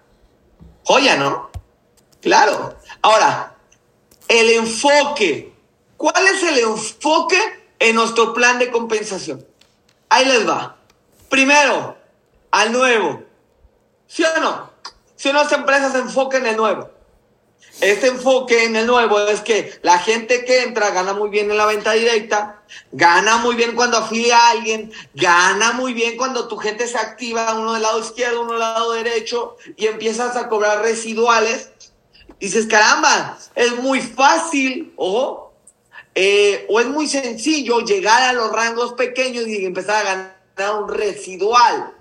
[0.84, 1.52] Joya, ¿no?
[2.22, 2.76] Claro.
[3.02, 3.56] Ahora,
[4.28, 5.54] el enfoque.
[5.98, 9.46] ¿Cuál es el enfoque en nuestro plan de compensación?
[10.08, 10.78] Ahí les va.
[11.30, 11.98] Primero,
[12.52, 13.24] al nuevo.
[14.08, 14.70] ¿Sí o no?
[15.16, 16.90] Si una empresa se enfoca en el nuevo.
[17.80, 21.58] Este enfoque en el nuevo es que la gente que entra gana muy bien en
[21.58, 22.62] la venta directa,
[22.92, 27.56] gana muy bien cuando afilia a alguien, gana muy bien cuando tu gente se activa,
[27.56, 31.72] uno del lado izquierdo, uno del lado derecho, y empiezas a cobrar residuales.
[32.40, 35.51] Dices, caramba, es muy fácil, o
[36.16, 40.90] eh, o es muy sencillo llegar a los rangos pequeños y empezar a ganar un
[40.90, 41.96] residual.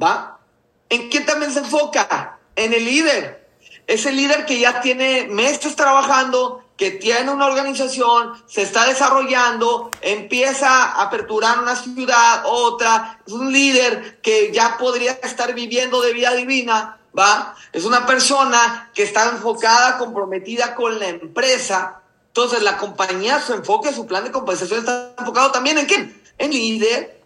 [0.00, 0.40] ¿Va?
[0.88, 2.38] ¿En qué también se enfoca?
[2.56, 3.44] En el líder
[3.86, 10.68] ese líder que ya tiene meses trabajando, que tiene una organización, se está desarrollando, empieza
[10.68, 16.34] a aperturar una ciudad, otra, es un líder que ya podría estar viviendo de vida
[16.34, 17.54] divina, ¿va?
[17.72, 22.00] Es una persona que está enfocada, comprometida con la empresa.
[22.34, 26.22] Entonces la compañía, su enfoque, su plan de compensación está enfocado también en quién?
[26.36, 27.22] En líder.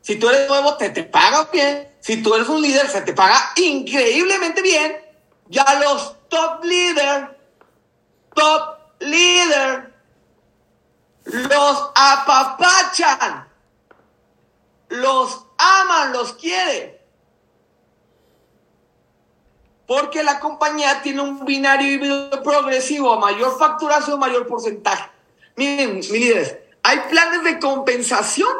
[0.00, 1.88] Si tú eres nuevo, te, te paga bien.
[2.00, 5.10] Si tú eres un líder, se te paga increíblemente bien
[5.50, 7.36] ya los top líder,
[8.34, 9.92] top líder,
[11.24, 13.48] los apapachan,
[14.88, 16.99] los aman, los quiere.
[19.90, 25.10] Porque la compañía tiene un binario progresivo, a mayor facturación, mayor porcentaje.
[25.56, 28.52] Miren, mis líderes, hay planes de compensación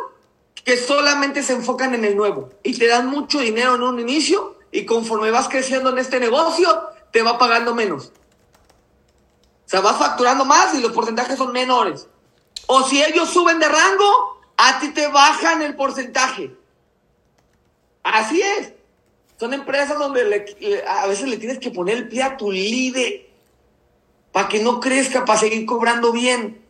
[0.64, 4.58] que solamente se enfocan en el nuevo y te dan mucho dinero en un inicio
[4.72, 8.06] y conforme vas creciendo en este negocio, te va pagando menos.
[8.06, 12.08] O sea, vas facturando más y los porcentajes son menores.
[12.66, 16.56] O si ellos suben de rango, a ti te bajan el porcentaje.
[18.02, 18.79] Así es.
[19.40, 23.26] Son empresas donde a veces le tienes que poner el pie a tu líder
[24.32, 26.62] para que no crezca, para seguir cobrando bien.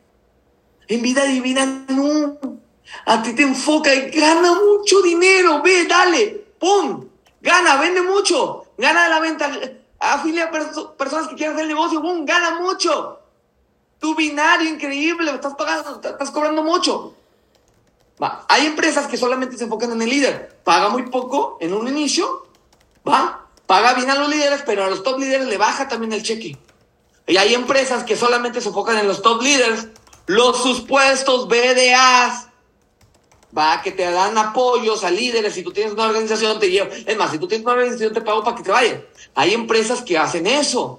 [0.86, 2.38] En vida divina, no.
[3.06, 5.60] A ti te enfoca y gana mucho dinero.
[5.62, 7.08] Ve, dale, ¡pum!
[7.40, 9.50] Gana, vende mucho, gana de la venta,
[9.98, 10.50] afilia a
[10.96, 12.24] personas que quieren hacer el negocio, ¡boom!
[12.24, 13.18] Gana mucho.
[13.98, 17.16] Tu binario increíble, estás pagando, estás cobrando mucho.
[18.22, 18.46] Va.
[18.48, 22.46] Hay empresas que solamente se enfocan en el líder, paga muy poco en un inicio,
[23.08, 26.22] va, paga bien a los líderes, pero a los top líderes le baja también el
[26.22, 26.58] cheque.
[27.26, 29.88] Y hay empresas que solamente se enfocan en los top líderes,
[30.26, 32.48] los supuestos BDAs,
[33.56, 37.16] va, que te dan apoyos a líderes, si tú tienes una organización te llevo, es
[37.16, 39.04] más, si tú tienes una organización te pago para que te vayan.
[39.34, 40.98] Hay empresas que hacen eso,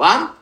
[0.00, 0.34] ¿va?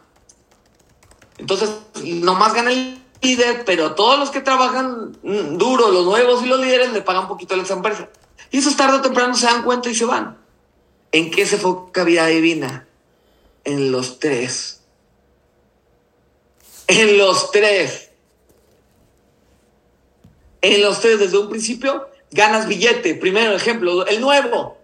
[1.39, 1.71] Entonces,
[2.05, 6.61] nomás gana el líder, pero todos los que trabajan mm, duro, los nuevos y los
[6.61, 8.09] líderes, le pagan poquito a empresa.
[8.55, 10.39] Y eso tarde o temprano se dan cuenta y se van.
[11.11, 12.87] ¿En qué se enfoca vida divina?
[13.65, 14.83] En los tres.
[16.87, 18.05] En los tres
[20.65, 23.17] en los tres desde un principio, ganas billete.
[23.17, 24.79] Primero ejemplo, el nuevo.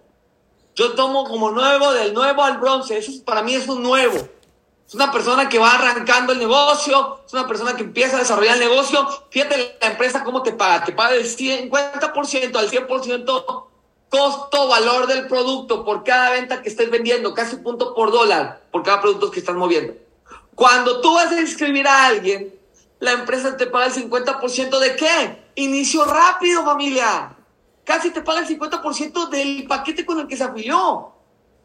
[0.75, 2.97] Yo tomo como nuevo del nuevo al bronce.
[2.97, 4.17] Eso para mí es un nuevo.
[4.91, 8.55] Es una persona que va arrancando el negocio, es una persona que empieza a desarrollar
[8.55, 9.07] el negocio.
[9.29, 10.83] Fíjate la empresa cómo te paga.
[10.83, 13.63] Te paga del 50% al 100%
[14.09, 18.83] costo, valor del producto por cada venta que estés vendiendo, casi punto por dólar por
[18.83, 19.93] cada producto que estás moviendo.
[20.55, 22.53] Cuando tú vas a inscribir a alguien,
[22.99, 25.41] la empresa te paga el 50% de qué?
[25.55, 27.33] Inicio rápido, familia.
[27.85, 31.10] Casi te paga el 50% del paquete con el que se afilió.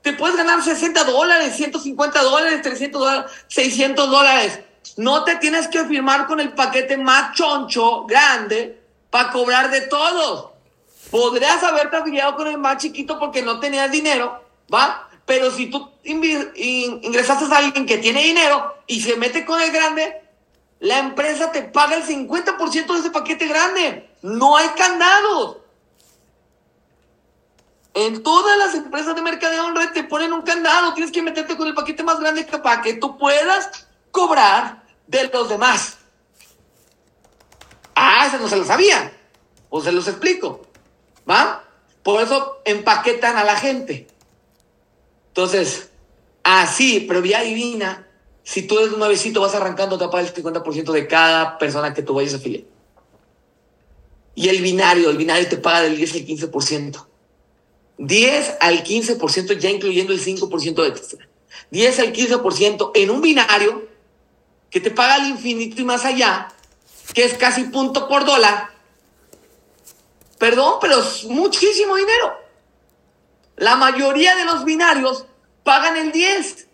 [0.07, 4.61] Te puedes ganar 60 dólares, 150 dólares, 300 dólares, 600 dólares.
[4.97, 8.81] No te tienes que firmar con el paquete más choncho, grande,
[9.11, 10.51] para cobrar de todos.
[11.11, 15.09] Podrías haberte afiliado con el más chiquito porque no tenías dinero, ¿va?
[15.25, 20.23] Pero si tú ingresaste a alguien que tiene dinero y se mete con el grande,
[20.79, 24.09] la empresa te paga el 50% de ese paquete grande.
[24.23, 25.57] No hay candados.
[27.97, 30.93] En todas las empresas de mercadeo red te ponen un candado.
[30.93, 35.49] Tienes que meterte con el paquete más grande para que tú puedas cobrar de los
[35.49, 35.97] demás.
[37.95, 39.11] Ah, eso no se lo sabía.
[39.71, 40.67] O se los explico.
[41.29, 41.65] ¿Va?
[42.03, 44.07] Por eso empaquetan a la gente.
[45.29, 45.89] Entonces,
[46.43, 48.07] así, pero vía divina,
[48.43, 52.13] si tú eres un nuevecito, vas arrancando, te el 50% de cada persona que tú
[52.13, 52.65] vayas a afiliar.
[54.35, 57.07] Y el binario, el binario te paga del 10 al 15%.
[57.99, 61.29] 10 al 15%, ya incluyendo el 5% de extra.
[61.71, 63.89] 10 al 15% en un binario
[64.71, 66.49] que te paga al infinito y más allá,
[67.15, 68.71] que es casi punto por dólar.
[70.39, 72.37] Perdón, pero es muchísimo dinero.
[73.57, 75.25] La mayoría de los binarios
[75.63, 76.69] pagan el 10.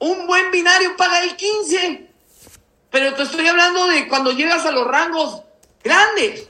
[0.00, 2.10] Un buen binario paga el 15.
[2.90, 5.42] Pero te estoy hablando de cuando llegas a los rangos
[5.82, 6.48] grandes.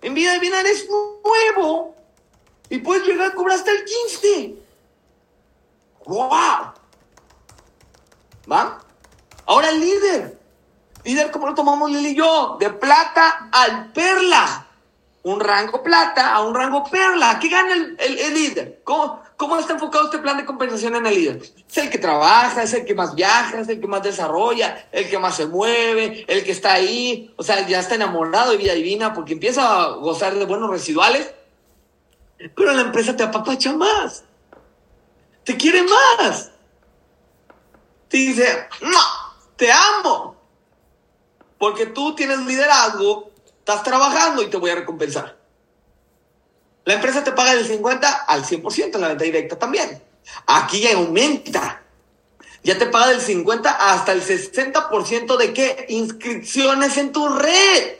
[0.00, 1.97] En vida de binario es nuevo.
[2.70, 4.54] Y puedes llegar a cobrar hasta el 15.
[6.06, 6.72] ¡Wow!
[8.50, 8.78] ¿Va?
[9.46, 10.38] Ahora el líder.
[11.04, 12.56] Líder, ¿cómo lo tomamos Lili y yo?
[12.60, 14.66] De plata al perla.
[15.22, 17.38] Un rango plata a un rango perla.
[17.40, 18.80] ¿Qué gana el, el, líder?
[18.84, 21.42] ¿Cómo, ¿Cómo está enfocado este plan de compensación en el líder?
[21.68, 25.08] Es el que trabaja, es el que más viaja, es el que más desarrolla, el
[25.08, 27.32] que más se mueve, el que está ahí.
[27.36, 31.30] O sea, ya está enamorado de vida divina porque empieza a gozar de buenos residuales.
[32.38, 34.24] Pero la empresa te apapacha más.
[35.44, 36.50] Te quiere más.
[38.08, 39.00] Te dice, no,
[39.56, 40.36] te amo.
[41.58, 45.36] Porque tú tienes liderazgo, estás trabajando y te voy a recompensar.
[46.84, 50.02] La empresa te paga del 50 al 100% en la venta directa también.
[50.46, 51.82] Aquí ya aumenta.
[52.62, 55.86] Ya te paga del 50 hasta el 60% de qué?
[55.88, 57.97] Inscripciones en tu red.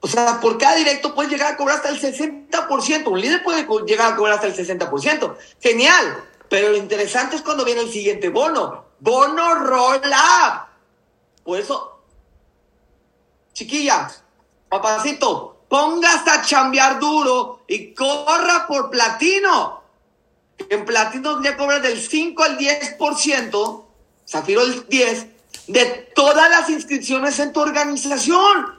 [0.00, 3.08] O sea, por cada directo puedes llegar a cobrar hasta el 60%.
[3.08, 5.36] Un líder puede llegar a cobrar hasta el 60%.
[5.60, 6.24] Genial.
[6.48, 8.84] Pero lo interesante es cuando viene el siguiente bono.
[9.00, 10.68] Bono roll up.
[11.44, 12.00] Por eso,
[13.52, 14.22] chiquillas,
[14.68, 19.82] papacito, póngase a chambear duro y corra por platino.
[20.68, 23.84] En platino ya cobras del 5 al 10%,
[24.28, 25.26] Zafiro el 10,
[25.68, 25.84] de
[26.14, 28.77] todas las inscripciones en tu organización.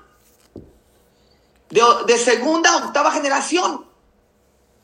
[1.69, 3.85] De, segunda a octava generación.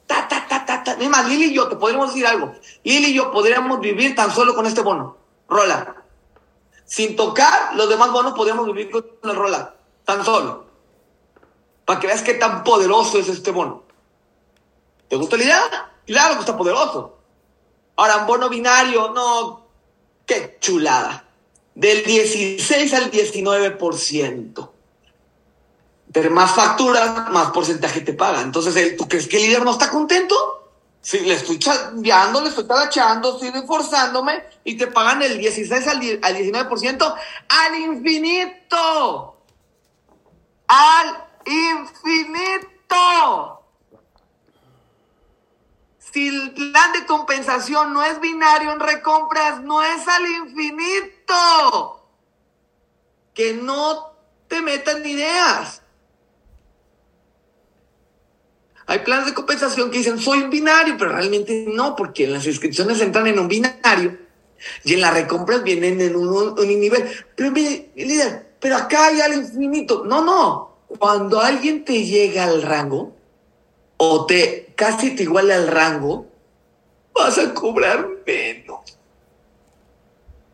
[0.05, 0.97] Ta, ta, ta, ta, ta.
[1.09, 2.53] Más, Lili y yo, te podríamos decir algo.
[2.83, 5.17] Lili y yo podríamos vivir tan solo con este bono.
[5.49, 6.03] Rola.
[6.85, 9.75] Sin tocar los demás bonos, podríamos vivir con el rola.
[10.03, 10.65] Tan solo.
[11.85, 13.83] Para que veas qué tan poderoso es este bono.
[15.07, 15.91] ¿Te gusta la idea?
[16.05, 17.17] Claro que está poderoso.
[17.95, 19.65] Ahora, un bono binario, no.
[20.25, 21.25] Qué chulada.
[21.73, 24.69] Del 16 al 19%.
[26.15, 28.39] Pero más facturas, más porcentaje te paga.
[28.39, 30.71] Entonces, ¿tú crees que el líder no está contento?
[31.01, 35.99] Sí, le estoy chambeando, le estoy talachando, estoy esforzándome y te pagan el 16 al,
[35.99, 37.15] 19%
[37.49, 39.41] al infinito.
[40.69, 42.95] Al infinito.
[45.99, 52.07] Si el plan de compensación no es binario en recompras, no es al infinito.
[53.33, 54.13] Que no
[54.47, 55.81] te metan ideas.
[58.87, 63.01] Hay planes de compensación que dicen soy binario, pero realmente no, porque en las inscripciones
[63.01, 64.17] entran en un binario
[64.83, 67.09] y en las recompras vienen en un, nivel.
[67.35, 70.03] Pero mire, líder, pero acá hay al infinito.
[70.05, 70.75] No, no.
[70.99, 73.15] Cuando alguien te llega al rango
[73.97, 76.27] o te casi te iguala al rango,
[77.13, 78.97] vas a cobrar menos.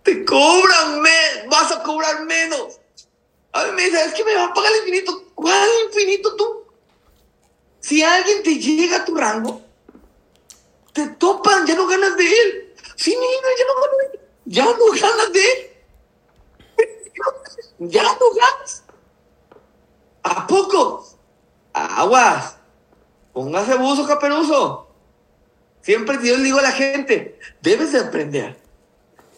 [0.04, 2.80] Te cobran menos, vas a cobrar menos.
[3.52, 5.26] A mí me dice, es que me va a pagar el infinito.
[5.36, 6.61] ¿Cuál infinito tú?
[7.82, 9.62] Si alguien te llega a tu rango,
[10.94, 12.74] te topan, ya no ganas de él.
[12.96, 14.20] Sí, niña, ya no ganas de él.
[14.46, 15.68] Ya no ganas de él.
[17.94, 18.84] Ya no ganas.
[20.22, 21.04] ¿A poco?
[21.74, 22.58] Aguas.
[23.34, 24.88] Póngase buzo, caperuso.
[25.82, 28.62] Siempre yo le digo a la gente, debes de aprender.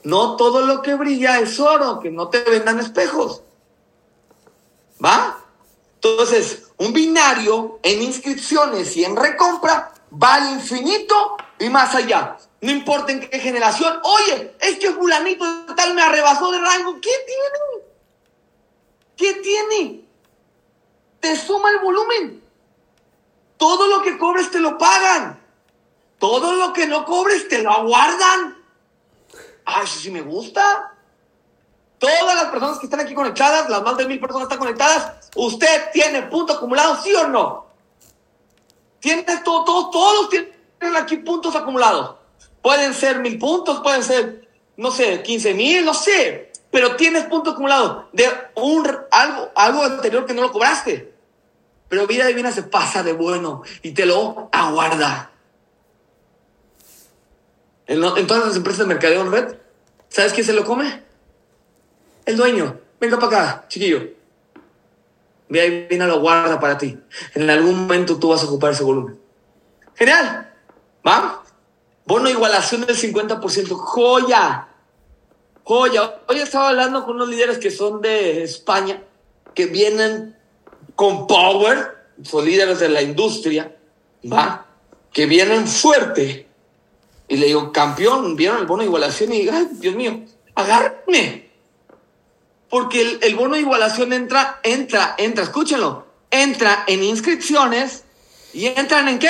[0.03, 3.43] No todo lo que brilla es oro, que no te vendan espejos.
[5.03, 5.42] ¿Va?
[6.03, 12.37] Entonces, un binario en inscripciones y en recompra va al infinito y más allá.
[12.59, 14.01] No importa en qué generación.
[14.03, 15.45] Oye, es que fulanito
[15.77, 16.99] tal me arrebasó de rango.
[16.99, 17.85] ¿Qué tiene?
[19.15, 20.05] ¿Qué tiene?
[21.21, 22.43] Te suma el volumen.
[23.55, 25.41] Todo lo que cobres te lo pagan.
[26.19, 28.57] Todo lo que no cobres te lo aguardan.
[29.65, 30.93] Ah, eso sí me gusta.
[31.97, 35.91] Todas las personas que están aquí conectadas, las más de mil personas están conectadas, ¿usted
[35.91, 37.67] tiene punto acumulado, sí o no?
[38.99, 42.15] Tiene todo, todos, todos tienen aquí puntos acumulados.
[42.61, 46.51] Pueden ser mil puntos, pueden ser, no sé, quince mil, no sé.
[46.71, 48.25] Pero tienes punto acumulado de
[48.55, 51.13] un, algo, algo anterior que no lo cobraste.
[51.89, 55.31] Pero vida divina se pasa de bueno y te lo aguarda.
[57.85, 59.55] En, en todas las empresas de mercadeo en red,
[60.07, 61.03] ¿sabes quién se lo come?
[62.25, 64.22] El dueño, venga para acá, chiquillo.
[65.53, 66.97] Vina lo guarda para ti.
[67.35, 69.19] En algún momento tú vas a ocupar ese volumen.
[69.95, 70.51] Genial.
[71.05, 71.43] ¿Va?
[72.05, 73.69] Bono igualación del 50%.
[73.69, 74.67] Joya.
[75.63, 76.15] Joya.
[76.27, 79.01] Hoy estaba hablando con unos líderes que son de España,
[79.53, 80.35] que vienen
[80.95, 83.75] con power, son líderes de la industria,
[84.31, 84.65] ¿va?
[85.11, 86.47] Que vienen fuerte.
[87.27, 90.25] Y le digo, campeón, vieron el bono de igualación y ay, Dios mío,
[90.55, 91.52] agárrame.
[92.73, 98.03] Porque el, bono de igualación entra, entra, entra, escúchenlo, entra en inscripciones
[98.51, 99.29] y entran en qué?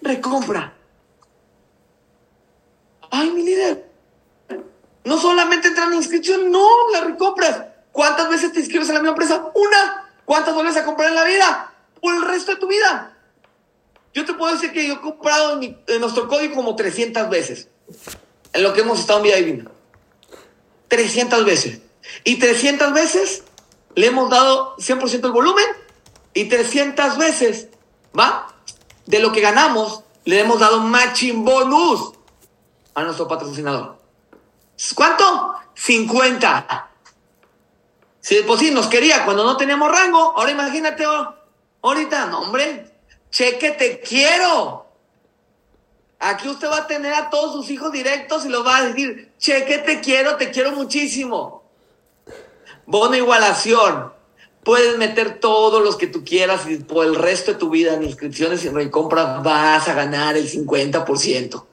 [0.00, 0.72] Recompra.
[3.10, 3.90] Ay, mi líder.
[5.04, 7.62] No solamente entran en inscripción, no, la recompras.
[7.92, 9.50] ¿Cuántas veces te inscribes a la misma empresa?
[9.54, 10.10] Una.
[10.24, 11.74] ¿Cuántas vuelves a comprar en la vida?
[12.00, 13.18] Por el resto de tu vida.
[14.14, 17.68] Yo te puedo decir que yo he comprado en, en nuestro código como 300 veces.
[18.54, 19.70] En lo que hemos estado en Vida Divina.
[20.88, 21.81] 300 veces.
[22.24, 23.44] Y 300 veces
[23.94, 25.66] le hemos dado 100% el volumen.
[26.34, 27.68] Y 300 veces,
[28.18, 28.48] ¿va?
[29.06, 32.12] De lo que ganamos, le hemos dado matching bonus
[32.94, 33.98] a nuestro patrocinador.
[34.94, 35.54] ¿Cuánto?
[35.74, 36.90] 50.
[38.20, 41.04] Si pues sí, nos quería cuando no teníamos rango, ahora imagínate,
[41.82, 42.92] ahorita, no, hombre,
[43.30, 44.86] cheque, te quiero.
[46.20, 49.32] Aquí usted va a tener a todos sus hijos directos y los va a decir,
[49.38, 51.61] cheque, te quiero, te quiero muchísimo.
[52.86, 54.12] Bono igualación.
[54.64, 58.04] Puedes meter todos los que tú quieras y por el resto de tu vida en
[58.04, 61.64] inscripciones y recompras vas a ganar el 50%.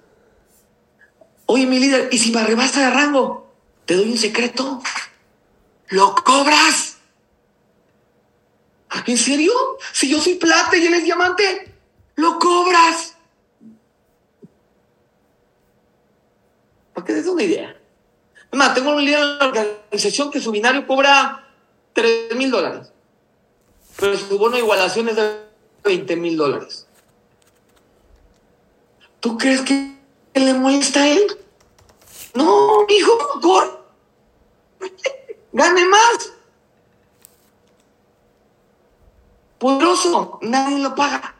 [1.45, 3.51] Oye, mi líder, ¿y si me arrebasta de rango?
[3.85, 4.81] Te doy un secreto.
[5.89, 6.97] ¿Lo cobras?
[9.05, 9.51] ¿En serio?
[9.91, 11.73] Si yo soy plata y él es diamante,
[12.15, 13.15] lo cobras.
[16.93, 17.78] Para que des una idea.
[18.51, 21.47] Además, tengo un líder en la organización que su binario cobra
[21.93, 22.91] 3 mil dólares.
[23.99, 25.39] Pero su bono de igualación es de
[25.83, 26.87] 20 mil dólares.
[29.19, 29.97] ¿Tú crees que
[30.33, 31.37] le molesta a él?
[32.33, 33.71] No, hijo, corre.
[35.51, 36.33] Gane más.
[39.57, 41.35] Poderoso, nadie lo paga.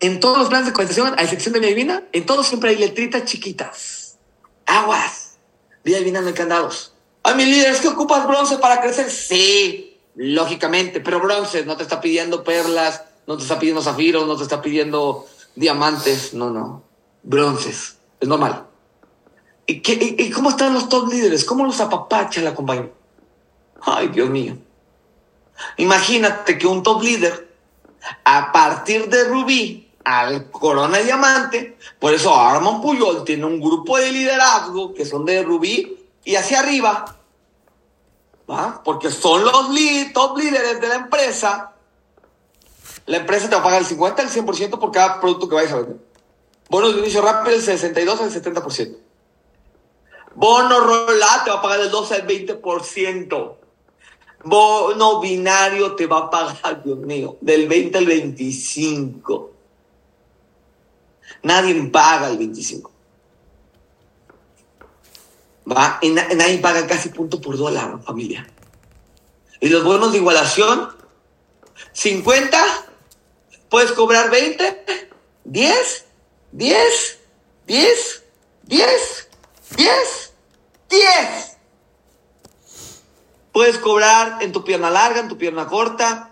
[0.00, 2.76] En todos los planes de cotización, a excepción de Vida Divina, en todos siempre hay
[2.76, 4.18] letritas chiquitas.
[4.66, 5.38] Aguas.
[5.84, 6.92] Vida Divina no hay candados.
[7.24, 9.10] Ay, mi líder, ¿es que ocupas bronce para crecer?
[9.10, 14.36] Sí, lógicamente, pero bronce no te está pidiendo perlas, no te está pidiendo zafiros, no
[14.36, 15.26] te está pidiendo
[15.56, 16.84] diamantes, no, no.
[17.22, 18.66] Bronces, es normal.
[19.66, 21.44] ¿Y, y, cómo están los top líderes?
[21.44, 22.90] ¿Cómo los apapacha la compañía?
[23.82, 24.56] Ay, Dios mío.
[25.76, 27.48] Imagínate que un top líder,
[28.24, 34.10] a partir de Rubí al Corona Diamante, por eso Armand Puyol tiene un grupo de
[34.10, 37.16] liderazgo que son de Rubí y hacia arriba,
[38.50, 38.82] ¿va?
[38.84, 39.68] porque son los
[40.14, 41.72] top líderes de la empresa.
[43.06, 45.72] La empresa te va a pagar el 50 al 100% por cada producto que vayas
[45.72, 45.96] a vender.
[46.68, 48.96] Bonos de inicio rápido el 62 al 70%.
[50.34, 53.54] Bono rola te va a pagar el 12 al 20%.
[54.44, 59.50] Bono binario te va a pagar, Dios mío, del 20 al 25.
[61.42, 62.90] Nadie paga el 25.
[65.70, 65.98] ¿Va?
[66.00, 68.48] Y nadie paga casi punto por dólar, familia.
[69.60, 70.90] Y los bonos de igualación,
[71.92, 72.86] 50,
[73.68, 75.08] puedes cobrar 20,
[75.44, 76.04] 10,
[76.52, 77.18] 10,
[77.66, 78.22] 10,
[78.64, 79.28] 10,
[79.76, 80.28] 10.
[80.88, 81.56] 10.
[83.52, 86.27] Puedes cobrar en tu pierna larga, en tu pierna corta,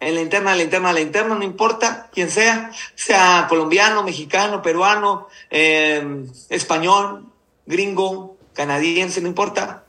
[0.00, 4.02] en la interna, en la interna, en la interna, no importa quién sea, sea colombiano,
[4.02, 7.26] mexicano, peruano, eh, español,
[7.64, 9.84] gringo, canadiense, no importa.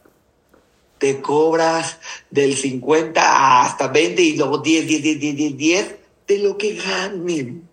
[0.98, 2.00] Te cobras
[2.32, 5.96] del 50 hasta 20 y luego 10, 10, 10, 10, 10, 10
[6.28, 7.68] de lo que ganen.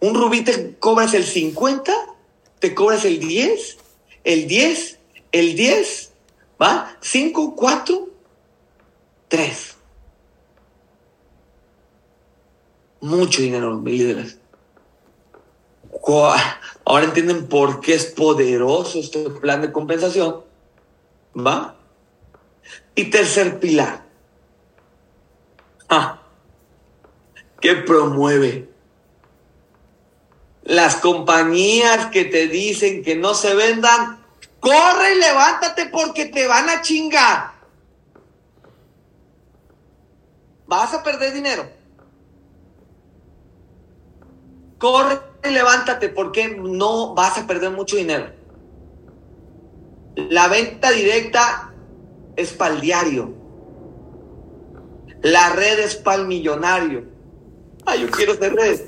[0.00, 1.92] Un rubí te cobras el 50,
[2.58, 3.78] te cobras el 10
[4.28, 4.98] el 10,
[5.32, 6.12] el 10,
[6.60, 6.96] ¿va?
[7.00, 8.08] 5, 4,
[9.28, 9.76] 3.
[13.00, 14.38] Mucho dinero, mis líderes.
[16.84, 20.42] Ahora entienden por qué es poderoso este plan de compensación.
[21.36, 21.76] ¿Va?
[22.94, 24.04] Y tercer pilar.
[25.88, 26.20] Ah,
[27.60, 28.70] que promueve
[30.62, 34.22] las compañías que te dicen que no se vendan,
[34.60, 37.52] corre y levántate porque te van a chingar.
[40.66, 41.77] Vas a perder dinero.
[44.78, 48.30] Corre y levántate porque no vas a perder mucho dinero.
[50.16, 51.72] La venta directa
[52.36, 53.32] es para el diario.
[55.22, 57.04] La red es para el millonario.
[57.84, 58.80] Ah, yo quiero ser red.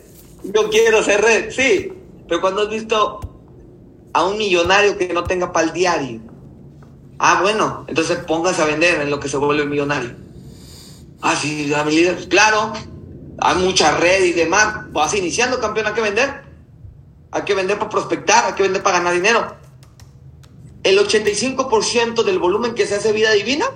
[0.44, 1.92] Yo quiero ser red, sí.
[2.28, 3.20] Pero cuando has visto
[4.12, 6.20] a un millonario que no tenga para el diario.
[7.18, 10.14] Ah, bueno, entonces póngase a vender en lo que se vuelve millonario.
[11.20, 12.28] Ah, sí, a mi líder.
[12.28, 12.72] Claro,
[13.40, 14.92] hay mucha red y demás.
[14.92, 16.42] Vas iniciando, campeón, hay que vender.
[17.32, 19.56] Hay que vender para prospectar, hay que vender para ganar dinero.
[20.82, 23.66] El 85% del volumen que se hace vida divina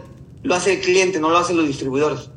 [0.42, 2.30] lo hace el cliente, no lo hacen los distribuidores.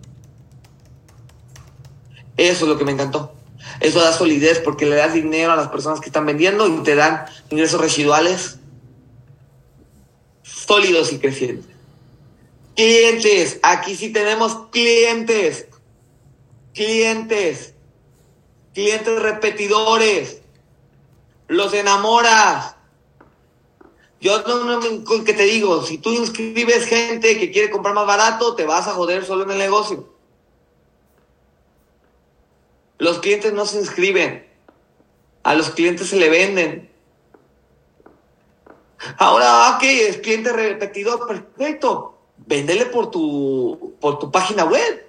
[2.37, 3.33] Eso es lo que me encantó.
[3.79, 6.95] Eso da solidez porque le das dinero a las personas que están vendiendo y te
[6.95, 8.59] dan ingresos residuales
[10.43, 11.75] sólidos y crecientes.
[12.75, 15.67] Clientes, aquí sí tenemos clientes,
[16.77, 17.73] clientes,
[18.73, 20.41] clientes repetidores,
[21.47, 22.75] los enamoras.
[24.21, 28.55] Yo no, no, que te digo, si tú inscribes gente que quiere comprar más barato,
[28.55, 30.07] te vas a joder solo en el negocio.
[32.99, 34.47] Los clientes no se inscriben.
[35.41, 36.91] A los clientes se le venden.
[39.17, 42.19] Ahora, ok, es cliente repetidor, perfecto.
[42.37, 45.06] Véndele por tu, por tu página web.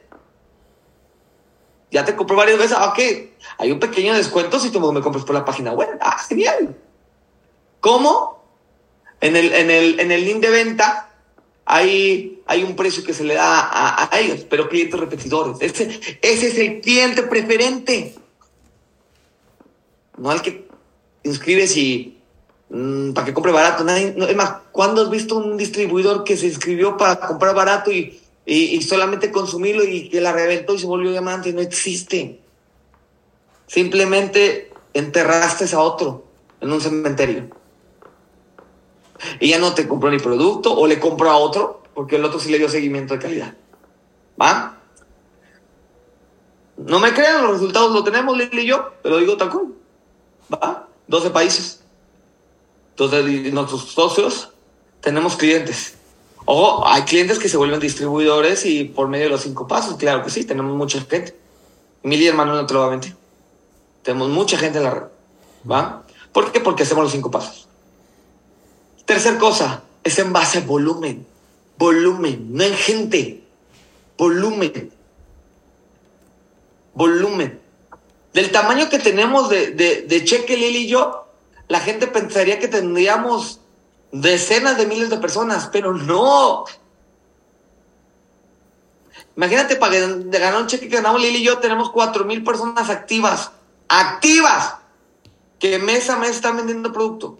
[1.91, 2.77] Ya te compré varias veces.
[2.77, 2.99] Ok,
[3.59, 5.99] hay un pequeño descuento si tú me compras por la página web.
[6.01, 6.77] Ah, genial.
[7.81, 8.45] ¿Cómo?
[9.21, 11.11] En el, en el, en el link de venta
[11.65, 15.57] hay, hay un precio que se le da a, ellos, pero clientes repetidores.
[15.61, 18.15] Ese, ese es el cliente preferente.
[20.17, 20.69] No al que
[21.23, 22.19] inscribes y
[22.71, 23.85] mmm, para que compre barato.
[23.85, 27.91] Nadie, no, es más, ¿cuándo has visto un distribuidor que se inscribió para comprar barato
[27.91, 28.21] y,
[28.51, 31.53] y, solamente consumirlo y que la reventó y se volvió diamante?
[31.53, 32.41] No existe.
[33.67, 36.25] Simplemente enterraste a otro
[36.63, 37.51] en un cementerio.
[39.39, 42.41] Y ya no te compró ni producto o le compró a otro porque el otro
[42.41, 43.55] sí le dio seguimiento de calidad.
[44.41, 44.79] ¿Va?
[46.79, 49.75] No me crean, los resultados lo tenemos, Lili y yo, te lo digo tal cual.
[50.51, 50.89] ¿Va?
[51.07, 51.83] 12 países.
[52.91, 54.53] Entonces, nuestros socios
[55.03, 55.98] tenemos clientes.
[56.51, 60.25] Ojo, hay clientes que se vuelven distribuidores y por medio de los cinco pasos, claro
[60.25, 61.37] que sí, tenemos mucha gente.
[62.03, 63.15] Mi líder Manuel no te lo va a mentir.
[64.03, 65.03] Tenemos mucha gente en la red.
[65.71, 66.05] ¿Va?
[66.33, 66.61] ¿Por qué?
[66.61, 67.69] Porque hacemos los cinco pasos.
[69.05, 71.27] Tercer cosa, es en base a volumen.
[71.77, 73.43] Volumen, no en gente.
[74.17, 74.91] Volumen.
[76.95, 77.61] Volumen.
[78.33, 81.27] Del tamaño que tenemos de, de, de Cheque Lili y yo,
[81.69, 83.58] la gente pensaría que tendríamos
[84.13, 86.65] decenas de miles de personas, pero no.
[89.37, 93.53] Imagínate, para ganar un cheque que ganamos Lili y yo, tenemos cuatro mil personas activas.
[93.89, 94.77] Activas.
[95.59, 97.39] Que mes a mes están vendiendo producto.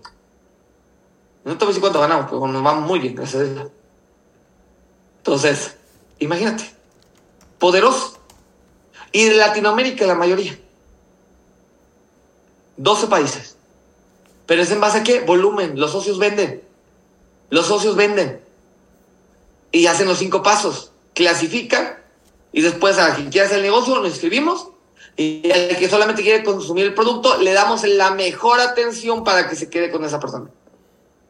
[1.45, 3.71] No te voy a decir cuánto ganamos, pero nos va muy bien, gracias a Dios.
[5.19, 5.77] Entonces,
[6.19, 6.71] imagínate.
[7.59, 8.19] Poderoso.
[9.13, 10.59] Y de Latinoamérica la mayoría.
[12.77, 13.58] 12 países.
[14.49, 15.21] Pero es en base a qué?
[15.21, 15.79] Volumen.
[15.79, 16.63] Los socios venden.
[17.51, 18.41] Los socios venden.
[19.71, 20.91] Y hacen los cinco pasos.
[21.13, 21.99] Clasifican.
[22.51, 24.69] Y después a quien quiera hacer el negocio, nos inscribimos.
[25.19, 29.55] Y al que solamente quiere consumir el producto, le damos la mejor atención para que
[29.55, 30.49] se quede con esa persona.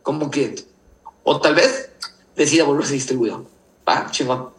[0.04, 0.62] Como cliente.
[1.24, 1.90] O tal vez
[2.36, 3.46] decida volverse distribuidor.
[3.86, 4.50] Va, chingón.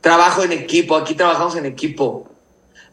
[0.00, 0.96] Trabajo en equipo.
[0.96, 2.30] Aquí trabajamos en equipo.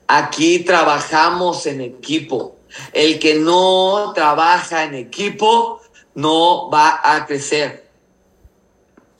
[0.06, 2.57] Aquí trabajamos en equipo.
[2.94, 5.82] El que no trabaja en equipo
[6.16, 7.88] no va a crecer.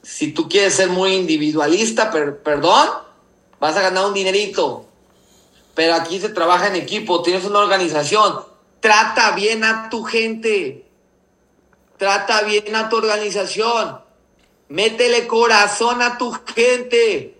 [0.02, 2.88] Si tú quieres ser muy individualista, per perdón,
[3.60, 4.86] vas a ganar un dinerito.
[5.74, 8.40] Pero aquí se trabaja en equipo, tienes una organización.
[8.80, 10.86] Trata bien a tu gente.
[11.98, 14.00] Trata bien a tu organización.
[14.68, 17.38] Métele corazón a tu gente.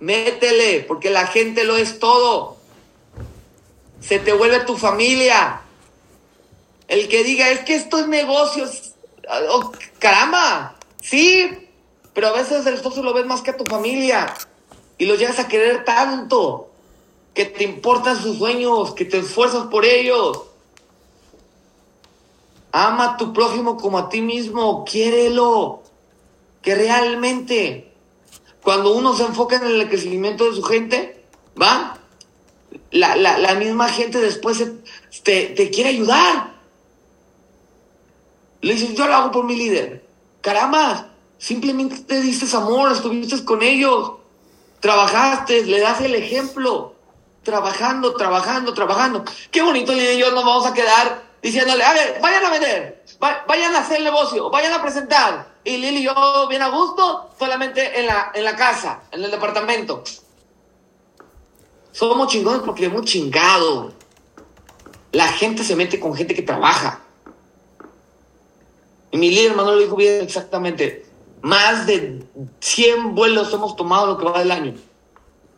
[0.00, 2.53] Métele, porque la gente lo es todo
[4.06, 5.62] se te vuelve tu familia.
[6.88, 8.94] El que diga, es que esto es negocios.
[9.50, 11.50] Oh, caramba, sí,
[12.12, 14.34] pero a veces el socio lo ves más que a tu familia
[14.98, 16.70] y lo llegas a querer tanto
[17.32, 20.42] que te importan sus sueños, que te esfuerzas por ellos.
[22.70, 25.82] Ama a tu prójimo como a ti mismo, quiérelo,
[26.60, 27.92] que realmente
[28.62, 31.24] cuando uno se enfoca en el crecimiento de su gente,
[31.60, 31.93] ¿va?
[32.94, 34.64] La, la, la misma gente después
[35.24, 36.54] te, te, quiere ayudar.
[38.60, 40.06] Le dices, yo lo hago por mi líder.
[40.40, 44.12] Caramba, simplemente te diste amor, estuviste con ellos,
[44.78, 46.94] trabajaste, le das el ejemplo,
[47.42, 49.24] trabajando, trabajando, trabajando.
[49.50, 53.04] Qué bonito, y yo nos vamos a quedar diciéndole, a ver, vayan a vender,
[53.48, 57.30] vayan a hacer el negocio, vayan a presentar, y Lili y yo bien a gusto,
[57.38, 60.04] solamente en la, en la casa, en el departamento.
[61.94, 63.92] Somos chingones porque hemos chingado.
[65.12, 67.04] La gente se mete con gente que trabaja.
[69.12, 71.06] Y mi líder Manuel lo dijo bien exactamente.
[71.42, 72.24] Más de
[72.58, 74.74] 100 vuelos hemos tomado lo que va del año.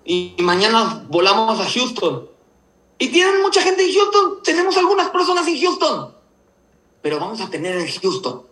[0.05, 2.29] Y mañana volamos a Houston.
[2.99, 4.43] Y tienen mucha gente en Houston.
[4.45, 6.15] Tenemos algunas personas en Houston.
[7.01, 8.43] Pero vamos a tener en Houston.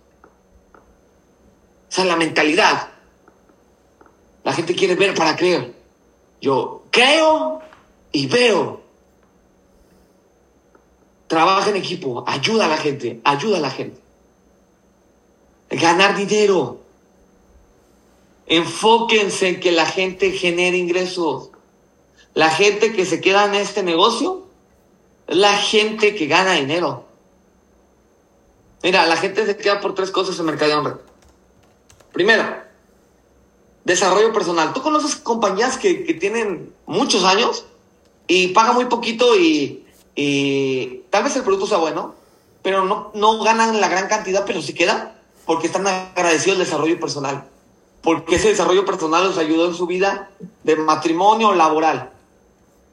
[1.91, 2.89] Esa es la mentalidad.
[4.43, 5.74] La gente quiere ver para creer.
[6.41, 7.61] Yo creo
[8.15, 8.81] y veo.
[11.27, 14.01] Trabaja en equipo, ayuda a la gente, ayuda a la gente.
[15.69, 16.81] Ganar dinero.
[18.47, 21.51] Enfóquense en que la gente genere ingresos.
[22.35, 24.47] La gente que se queda en este negocio
[25.27, 27.05] es la gente que gana dinero.
[28.83, 30.95] Mira, la gente se queda por tres cosas en Mercado Hombre.
[32.12, 32.45] Primero,
[33.83, 34.73] desarrollo personal.
[34.73, 37.65] ¿Tú conoces compañías que, tienen muchos años
[38.27, 39.85] y pagan muy poquito y,
[41.11, 42.14] tal vez el producto sea bueno,
[42.62, 45.14] pero no, no ganan la gran cantidad, pero sí quedan
[45.45, 47.45] porque están agradecidos del desarrollo personal?
[48.03, 50.31] Porque ese desarrollo personal los ayudó en su vida
[50.62, 52.11] de matrimonio laboral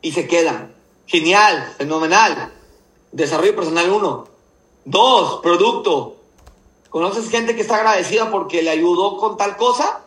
[0.02, 0.74] y se quedan.
[1.06, 2.54] Genial, fenomenal.
[3.12, 4.28] Desarrollo personal uno.
[4.86, 6.16] Dos, producto.
[6.90, 10.02] ¿Conoces gente que está agradecida porque le ayudó con tal cosa?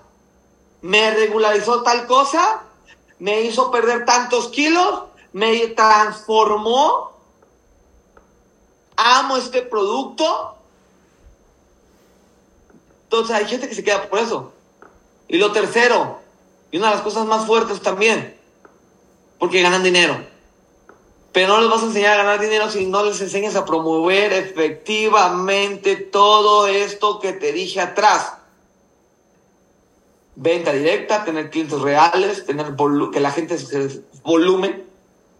[0.82, 2.62] ¿Me regularizó tal cosa?
[3.18, 5.04] ¿Me hizo perder tantos kilos?
[5.34, 7.10] ¿Me transformó?
[8.96, 10.56] ¿Amo este producto?
[13.02, 14.52] Entonces hay gente que se queda por eso.
[15.26, 16.20] Y lo tercero,
[16.70, 18.38] y una de las cosas más fuertes también,
[19.40, 20.24] porque ganan dinero.
[21.32, 24.32] Pero no les vas a enseñar a ganar dinero si no les enseñas a promover
[24.32, 28.34] efectivamente todo esto que te dije atrás.
[30.36, 32.76] Venta directa, tener clientes reales, tener
[33.12, 34.93] que la gente se volumen,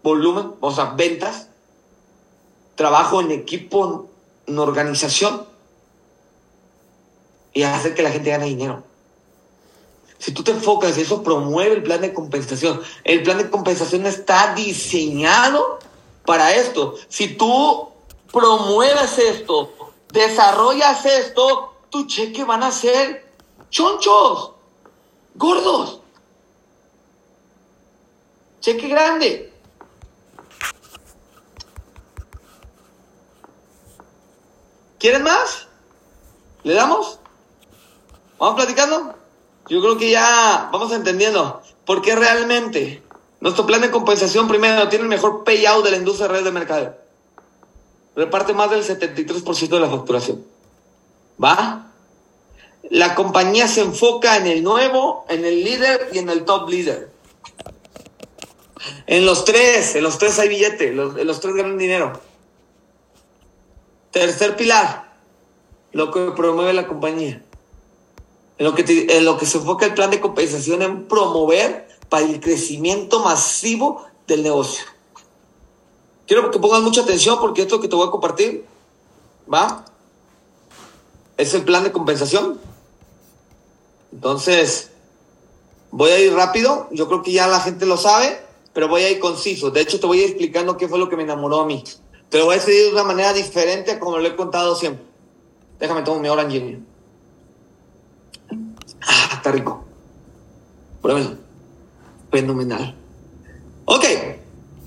[0.05, 1.47] volumen, o sea, ventas,
[2.75, 4.07] trabajo en equipo,
[4.45, 5.47] en organización
[7.53, 8.83] y hacer que la gente gane dinero.
[10.19, 14.53] Si tú te enfocas eso promueve el plan de compensación, el plan de compensación está
[14.53, 15.79] diseñado
[16.25, 16.95] para esto.
[17.09, 17.89] Si tú
[18.31, 19.73] promueves esto,
[20.13, 23.25] desarrollas esto, tu cheque van a ser
[23.71, 24.51] chonchos,
[25.33, 26.01] gordos.
[28.61, 29.54] Cheque grande.
[35.05, 35.67] ¿Quieren más?
[36.63, 37.19] ¿Le damos?
[38.39, 39.13] ¿Vamos platicando?
[39.69, 43.03] Yo creo que ya vamos entendiendo por qué realmente
[43.39, 46.97] nuestro plan de compensación primero tiene el mejor payout de la industria real de mercado.
[48.15, 50.43] Reparte más del 73% de la facturación.
[51.37, 51.91] ¿Va?
[52.89, 57.11] La compañía se enfoca en el nuevo, en el líder y en el top líder.
[59.05, 62.19] En los tres, en los tres hay billete, en los tres ganan dinero.
[64.15, 65.11] Tercer pilar,
[65.91, 67.43] lo que promueve la compañía
[68.57, 74.05] en lo que, se enfoca el plan de compensación en promover para el crecimiento masivo
[74.25, 74.85] del negocio.
[76.27, 78.65] Quiero que pongas mucha atención porque esto que te voy a compartir,
[79.53, 79.83] ¿va?
[81.35, 82.57] Es el plan de compensación.
[84.13, 84.91] Entonces,
[85.91, 86.87] voy a ir rápido.
[86.91, 88.41] Yo creo que ya la gente lo sabe,
[88.71, 89.71] pero voy a ir conciso.
[89.71, 91.83] De hecho, te voy a ir explicando qué fue lo que me enamoró a mí.
[92.29, 95.05] Te lo voy a decir de una manera diferente como lo he contado siempre.
[95.79, 96.85] Déjame tomar mi hora en
[99.01, 99.83] Ah, está rico.
[101.01, 101.37] Pruébelo.
[102.31, 102.95] Fenomenal.
[103.85, 104.05] Ok.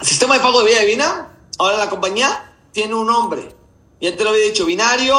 [0.03, 1.33] Sistema de pago de vida divina.
[1.59, 3.55] Ahora la compañía tiene un nombre.
[4.01, 5.19] Ya te lo había dicho, binario,